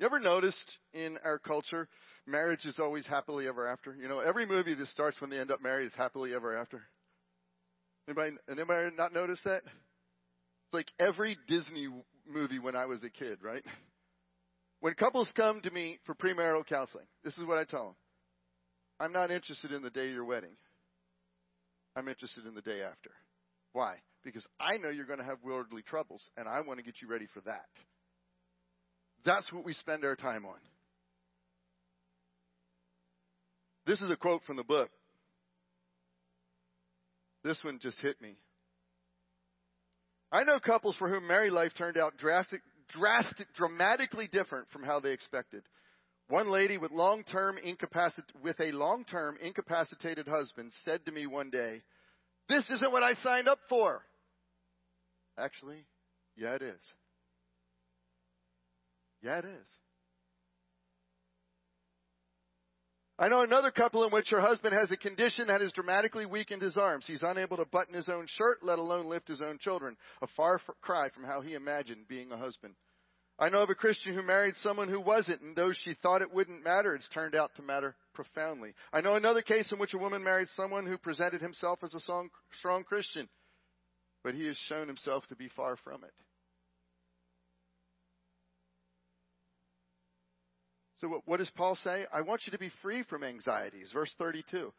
[0.00, 1.86] You ever noticed in our culture,
[2.26, 3.94] marriage is always happily ever after?
[3.94, 6.80] You know, every movie that starts when they end up married is happily ever after.
[8.08, 9.60] Anybody, anybody not notice that?
[9.62, 11.88] It's like every Disney
[12.26, 13.62] movie when I was a kid, right?
[14.80, 17.96] When couples come to me for premarital counseling, this is what I tell them.
[18.98, 20.56] I'm not interested in the day of your wedding.
[21.94, 23.10] I'm interested in the day after.
[23.74, 23.96] Why?
[24.24, 27.08] Because I know you're going to have worldly troubles, and I want to get you
[27.08, 27.66] ready for that.
[29.24, 30.58] That's what we spend our time on.
[33.86, 34.90] This is a quote from the book.
[37.42, 38.36] This one just hit me.
[40.30, 45.00] I know couples for whom married life turned out drastic, drastic, dramatically different from how
[45.00, 45.62] they expected.
[46.28, 51.82] One lady with long-term incapacit- with a long-term incapacitated husband said to me one day,
[52.46, 54.06] "This isn't what I signed up for."
[55.36, 55.84] Actually,
[56.36, 56.94] yeah, it is.
[59.22, 59.68] Yeah, it is.
[63.18, 66.62] I know another couple in which her husband has a condition that has dramatically weakened
[66.62, 67.04] his arms.
[67.06, 69.98] He's unable to button his own shirt, let alone lift his own children.
[70.22, 72.76] A far cry from how he imagined being a husband.
[73.38, 76.32] I know of a Christian who married someone who wasn't, and though she thought it
[76.32, 78.72] wouldn't matter, it's turned out to matter profoundly.
[78.90, 82.00] I know another case in which a woman married someone who presented himself as a
[82.00, 83.28] strong Christian,
[84.24, 86.12] but he has shown himself to be far from it.
[91.00, 92.06] So, what, does Paul say?
[92.12, 93.90] I want you to be free from anxieties.
[93.92, 94.72] Verse 32.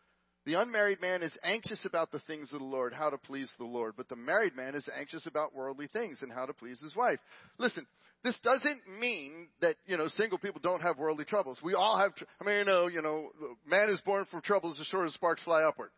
[0.46, 3.66] The unmarried man is anxious about the things of the Lord, how to please the
[3.66, 6.96] Lord, but the married man is anxious about worldly things and how to please his
[6.96, 7.20] wife.
[7.60, 7.86] Listen,
[8.24, 11.60] this doesn't mean that, you know, single people don't have worldly troubles.
[11.64, 13.30] We all have, I mean, you know, you know,
[13.68, 15.92] man is born from troubles as sure as sparks fly upward.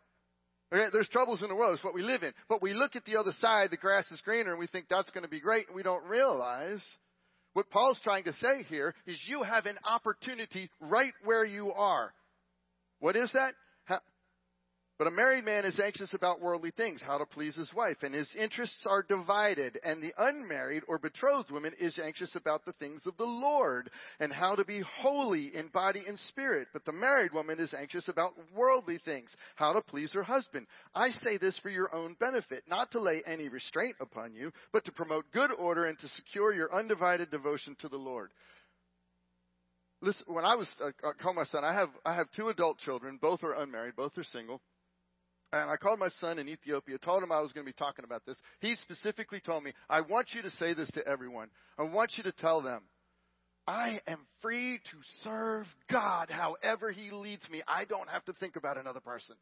[0.74, 1.76] Okay, there's troubles in the world.
[1.76, 2.34] It's what we live in.
[2.50, 5.10] But we look at the other side, the grass is greener, and we think that's
[5.12, 6.84] going to be great, and we don't realize
[7.54, 12.14] what Paul's trying to say here is you have an opportunity right where you are.
[13.00, 13.54] What is that?
[15.04, 18.16] But a married man is anxious about worldly things, how to please his wife, and
[18.16, 19.78] his interests are divided.
[19.84, 23.90] And the unmarried or betrothed woman is anxious about the things of the Lord
[24.22, 26.70] and how to be holy in body and spirit.
[26.72, 30.68] But the married woman is anxious about worldly things, how to please her husband.
[30.96, 34.86] I say this for your own benefit, not to lay any restraint upon you, but
[34.86, 38.32] to promote good order and to secure your undivided devotion to the Lord.
[40.00, 42.78] Listen, when I was uh, I called my son, I have I have two adult
[42.80, 44.62] children, both are unmarried, both are single.
[45.54, 48.04] And I called my son in Ethiopia, told him I was going to be talking
[48.04, 48.40] about this.
[48.60, 51.50] He specifically told me, I want you to say this to everyone.
[51.78, 52.82] I want you to tell them,
[53.68, 57.62] I am free to serve God however He leads me.
[57.68, 59.36] I don't have to think about another person.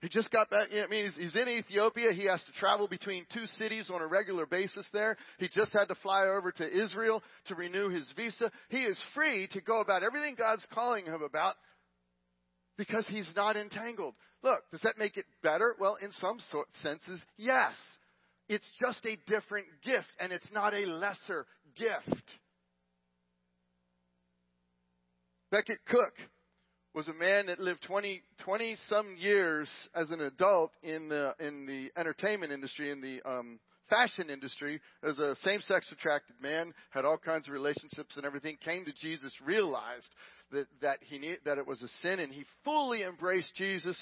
[0.00, 0.68] He just got back.
[0.72, 2.12] I mean, he's, he's in Ethiopia.
[2.12, 5.16] He has to travel between two cities on a regular basis there.
[5.38, 8.50] He just had to fly over to Israel to renew his visa.
[8.70, 11.56] He is free to go about everything God's calling him about
[12.76, 14.14] because he's not entangled.
[14.42, 15.74] Look, does that make it better?
[15.78, 17.74] Well, in some sort, senses, yes.
[18.48, 21.46] It's just a different gift, and it's not a lesser
[21.76, 22.24] gift.
[25.50, 26.12] Becket Cook
[26.94, 31.66] was a man that lived 20, 20 some years as an adult in the in
[31.66, 37.18] the entertainment industry, in the um, fashion industry, as a same-sex attracted man, had all
[37.18, 38.56] kinds of relationships and everything.
[38.64, 40.08] Came to Jesus, realized
[40.52, 43.96] that that he need, that it was a sin, and he fully embraced Jesus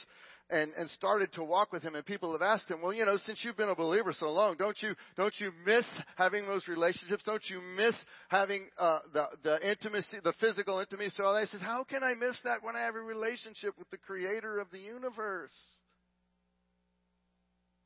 [0.50, 1.94] and and started to walk with him.
[1.94, 4.56] And people have asked him, well, you know, since you've been a believer so long,
[4.58, 5.84] don't you don't you miss
[6.16, 7.22] having those relationships?
[7.24, 7.94] Don't you miss
[8.28, 11.14] having uh, the the intimacy, the physical intimacy?
[11.16, 13.98] So he says, how can I miss that when I have a relationship with the
[13.98, 15.52] Creator of the universe?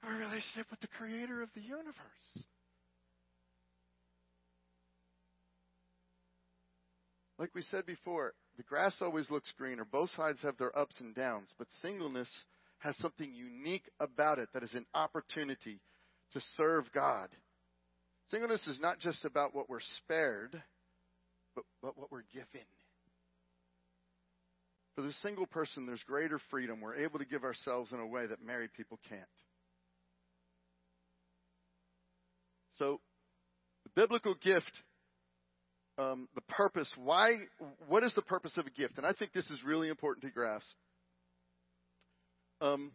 [0.06, 2.46] a relationship with the creator of the universe.
[7.38, 9.84] Like we said before, the grass always looks greener.
[9.84, 12.30] Both sides have their ups and downs, but singleness
[12.78, 15.80] has something unique about it that is an opportunity
[16.32, 17.28] to serve God.
[18.30, 20.60] Singleness is not just about what we're spared,
[21.54, 22.66] but, but what we're given.
[24.94, 26.80] For the single person, there's greater freedom.
[26.80, 29.22] We're able to give ourselves in a way that married people can't.
[32.78, 33.00] So,
[33.84, 34.72] the biblical gift,
[35.98, 37.36] um, the purpose, why,
[37.88, 38.98] what is the purpose of a gift?
[38.98, 40.66] And I think this is really important to grasp.
[42.60, 42.92] Um,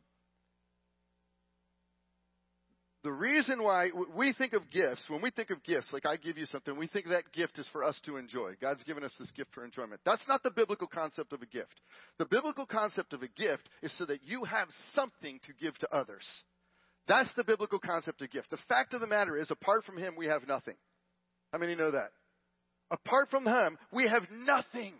[3.03, 6.37] the reason why we think of gifts, when we think of gifts, like I give
[6.37, 8.53] you something, we think that gift is for us to enjoy.
[8.61, 10.01] God's given us this gift for enjoyment.
[10.05, 11.73] That's not the biblical concept of a gift.
[12.19, 15.95] The biblical concept of a gift is so that you have something to give to
[15.95, 16.25] others.
[17.07, 18.51] That's the biblical concept of gift.
[18.51, 20.75] The fact of the matter is, apart from Him, we have nothing.
[21.51, 22.11] How many know that?
[22.91, 24.93] Apart from Him, we have nothing.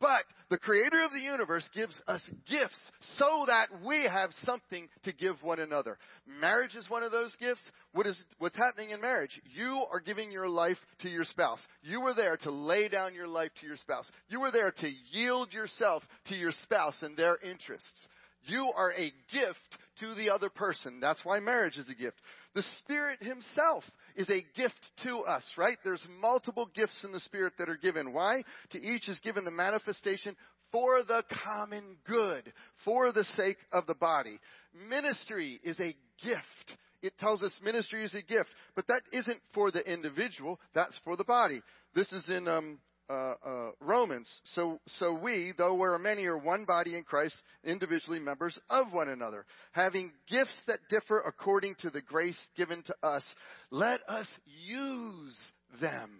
[0.00, 2.78] But the creator of the universe gives us gifts
[3.18, 5.98] so that we have something to give one another.
[6.40, 7.62] Marriage is one of those gifts.
[7.92, 9.40] What is, what's happening in marriage?
[9.44, 11.60] You are giving your life to your spouse.
[11.82, 14.08] You were there to lay down your life to your spouse.
[14.28, 18.06] You were there to yield yourself to your spouse and their interests.
[18.44, 19.58] You are a gift
[20.00, 21.00] to the other person.
[21.00, 22.16] That's why marriage is a gift.
[22.58, 23.84] The Spirit Himself
[24.16, 25.78] is a gift to us, right?
[25.84, 28.12] There's multiple gifts in the Spirit that are given.
[28.12, 28.42] Why?
[28.70, 30.34] To each is given the manifestation
[30.72, 32.52] for the common good,
[32.84, 34.40] for the sake of the body.
[34.90, 36.78] Ministry is a gift.
[37.00, 41.16] It tells us ministry is a gift, but that isn't for the individual, that's for
[41.16, 41.62] the body.
[41.94, 44.28] This is in um, uh, uh, Romans.
[44.54, 49.08] So, so we, though we're many, are one body in Christ, individually members of one
[49.08, 53.24] another, having gifts that differ according to the grace given to us.
[53.70, 55.36] Let us use
[55.80, 56.10] them.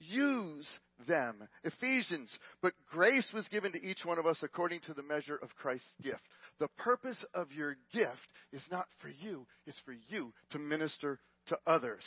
[0.00, 0.68] Use
[1.06, 1.48] them.
[1.64, 2.30] Ephesians.
[2.62, 5.92] But grace was given to each one of us according to the measure of Christ's
[6.02, 6.22] gift.
[6.60, 11.58] The purpose of your gift is not for you, it's for you to minister to
[11.66, 12.04] others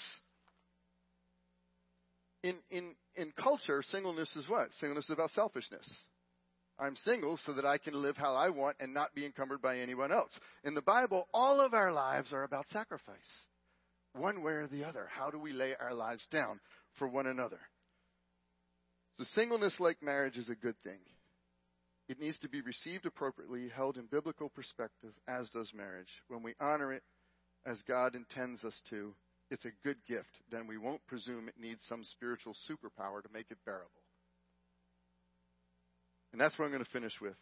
[2.43, 4.69] in, in, in culture, singleness is what?
[4.80, 5.88] Singleness is about selfishness.
[6.80, 9.77] I'm single so that I can live how I want and not be encumbered by
[9.77, 10.31] anyone else.
[10.63, 13.45] In the Bible, all of our lives are about sacrifice,
[14.13, 15.07] one way or the other.
[15.11, 16.59] How do we lay our lives down
[16.97, 17.59] for one another?
[19.18, 20.99] So, singleness, like marriage, is a good thing.
[22.09, 26.09] It needs to be received appropriately, held in biblical perspective, as does marriage.
[26.27, 27.03] When we honor it
[27.65, 29.13] as God intends us to,
[29.52, 33.48] it's a good gift, then we won't presume it needs some spiritual superpower to make
[33.52, 33.90] it bearable.
[36.32, 37.36] And that's what I'm going to finish with.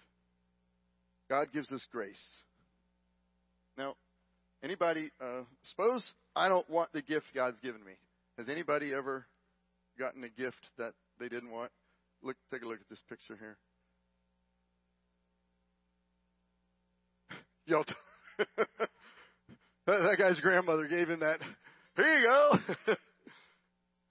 [1.30, 2.20] God gives us grace.
[3.78, 3.94] Now,
[4.64, 6.04] anybody, uh, suppose
[6.36, 7.94] I don't want the gift God's given me.
[8.40, 9.28] Has anybody ever
[10.00, 11.72] gotten a gift that they didn't want?
[12.24, 13.58] Look, take a look at this picture here.
[17.68, 17.86] Y'all,
[19.86, 21.40] that guy's grandmother gave him that.
[21.96, 22.96] Here you go.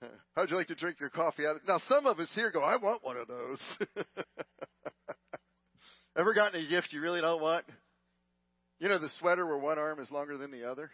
[0.37, 2.63] How'd you like to drink your coffee out of Now, some of us here go,
[2.63, 3.61] I want one of those.
[6.17, 7.65] Ever gotten a gift you really don't want?
[8.81, 10.91] You know the sweater where one arm is longer than the other?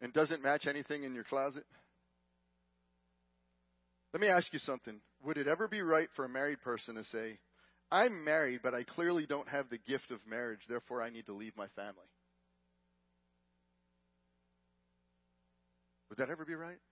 [0.00, 1.64] And doesn't match anything in your closet?
[4.12, 5.00] Let me ask you something.
[5.24, 7.38] Would it ever be right for a married person to say,
[7.90, 11.34] I'm married, but I clearly don't have the gift of marriage, therefore I need to
[11.34, 12.08] leave my family?
[16.18, 16.82] Would that ever be right?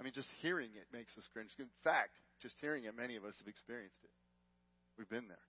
[0.00, 1.50] I mean, just hearing it makes us cringe.
[1.58, 4.10] In fact, just hearing it, many of us have experienced it.
[4.96, 5.44] We've been there.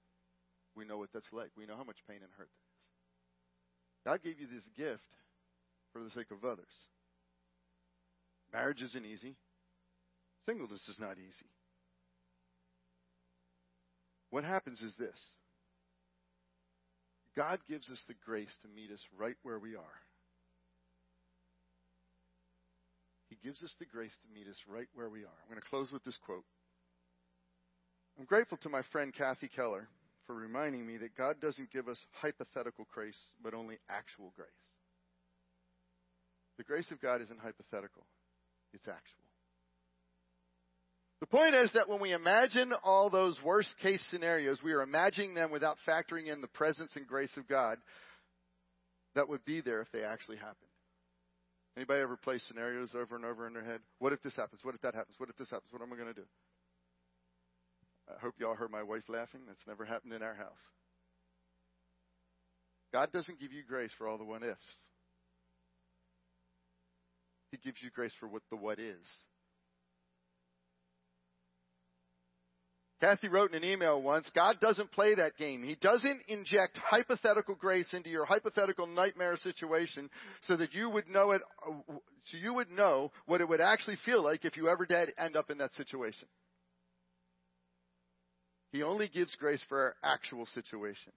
[0.76, 1.52] We know what that's like.
[1.56, 2.84] We know how much pain and hurt that is.
[4.03, 5.07] God gave you this gift
[5.94, 6.76] for the sake of others.
[8.52, 9.38] Marriage isn't easy.
[10.45, 11.48] Singleness is not easy.
[14.30, 15.19] What happens is this
[17.34, 19.99] God gives us the grace to meet us right where we are.
[23.30, 25.38] He gives us the grace to meet us right where we are.
[25.44, 26.44] I'm going to close with this quote.
[28.18, 29.88] I'm grateful to my friend Kathy Keller
[30.26, 34.50] for reminding me that God doesn't give us hypothetical grace, but only actual grace.
[36.58, 38.08] The grace of God isn't hypothetical,
[38.74, 39.22] it's actual.
[41.20, 45.36] The point is that when we imagine all those worst case scenarios, we are imagining
[45.36, 47.78] them without factoring in the presence and grace of God
[49.14, 50.70] that would be there if they actually happened.
[51.78, 53.82] Anybody ever play scenarios over and over in their head?
[54.00, 54.64] What if this happens?
[54.64, 55.16] What if that happens?
[55.20, 55.72] What if this happens?
[55.74, 56.26] What am I going to do?
[58.08, 59.42] I hope y'all heard my wife laughing.
[59.48, 60.62] That's never happened in our house.
[62.94, 64.60] God doesn't give you grace for all the what ifs.
[67.52, 69.06] He gives you grace for what the what is.
[73.06, 75.61] Kathy wrote in an email once God doesn't play that game.
[75.61, 80.10] He doesn't inject hypothetical grace into your hypothetical nightmare situation
[80.48, 84.23] so that you would know it, so you would know what it would actually feel
[84.23, 86.27] like if you ever did end up in that situation.
[88.72, 91.11] He only gives grace for our actual situation.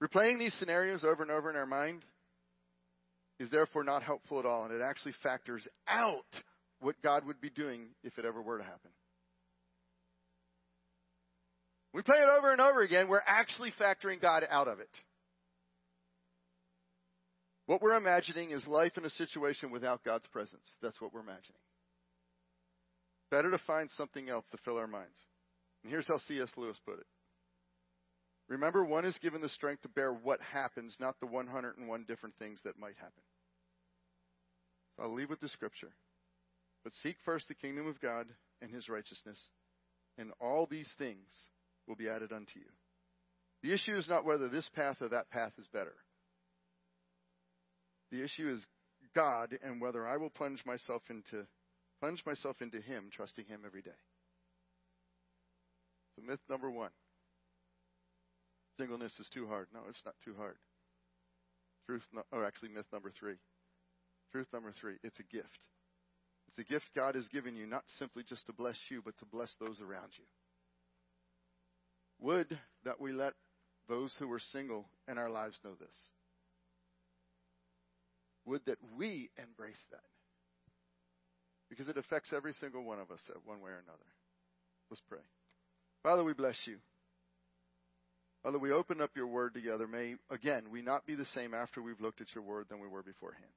[0.00, 2.04] Replaying these scenarios over and over in our mind
[3.40, 6.22] is therefore not helpful at all, and it actually factors out
[6.78, 8.92] what God would be doing if it ever were to happen.
[11.96, 14.90] We play it over and over again, we're actually factoring God out of it.
[17.64, 20.66] What we're imagining is life in a situation without God's presence.
[20.82, 21.58] That's what we're imagining.
[23.30, 25.16] Better to find something else to fill our minds.
[25.82, 26.50] And here's how C.S.
[26.58, 27.06] Lewis put it.
[28.50, 32.60] Remember, one is given the strength to bear what happens, not the 101 different things
[32.64, 33.22] that might happen.
[34.96, 35.92] So I'll leave with the scripture.
[36.84, 38.26] But seek first the kingdom of God
[38.60, 39.40] and his righteousness,
[40.18, 41.24] and all these things
[41.86, 42.66] will be added unto you.
[43.62, 45.94] The issue is not whether this path or that path is better.
[48.10, 48.64] The issue is
[49.14, 51.46] God and whether I will plunge myself into
[52.00, 53.98] plunge myself into him, trusting him every day.
[56.14, 56.90] So myth number 1.
[58.78, 59.68] Singleness is too hard.
[59.72, 60.56] No, it's not too hard.
[61.86, 63.34] Truth no, or oh, actually myth number 3.
[64.32, 65.58] Truth number 3, it's a gift.
[66.48, 69.24] It's a gift God has given you not simply just to bless you, but to
[69.24, 70.24] bless those around you.
[72.20, 73.34] Would that we let
[73.88, 75.94] those who are single in our lives know this.
[78.44, 80.00] Would that we embrace that.
[81.68, 84.06] Because it affects every single one of us one way or another.
[84.90, 85.18] Let's pray.
[86.02, 86.76] Father, we bless you.
[88.44, 89.88] Father, we open up your word together.
[89.88, 92.86] May, again, we not be the same after we've looked at your word than we
[92.86, 93.50] were beforehand.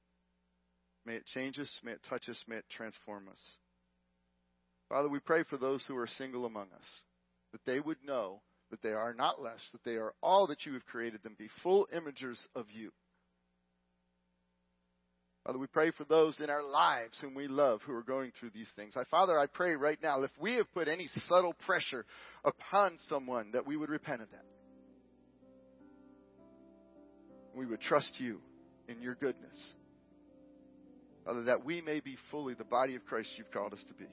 [1.06, 1.72] May it change us.
[1.84, 2.44] May it touch us.
[2.48, 3.40] May it transform us.
[4.90, 6.88] Father, we pray for those who are single among us,
[7.52, 8.42] that they would know
[8.72, 11.50] that they are not less, that they are all that you have created them, be
[11.64, 12.92] full imagers of you.
[15.46, 18.52] Father, we pray for those in our lives whom we love who are going through
[18.52, 18.96] these things.
[18.96, 22.06] I, Father, I pray right now, if we have put any subtle pressure
[22.44, 24.46] upon someone, that we would repent of that.
[27.56, 28.42] We would trust you
[28.88, 29.74] in your goodness.
[31.26, 34.10] Father, that we may be fully the body of Christ you've called us to be.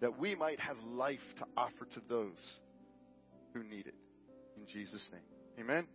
[0.00, 2.60] That we might have life to offer to those
[3.54, 3.94] who need it.
[4.56, 5.22] In Jesus' name.
[5.60, 5.86] Amen.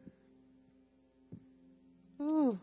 [2.22, 2.58] Ooh.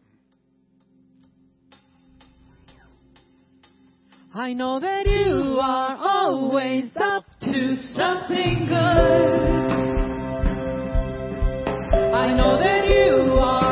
[4.34, 9.46] I know that you are always up to something good.
[12.12, 13.65] I know that you are.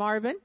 [0.00, 0.36] Marvin.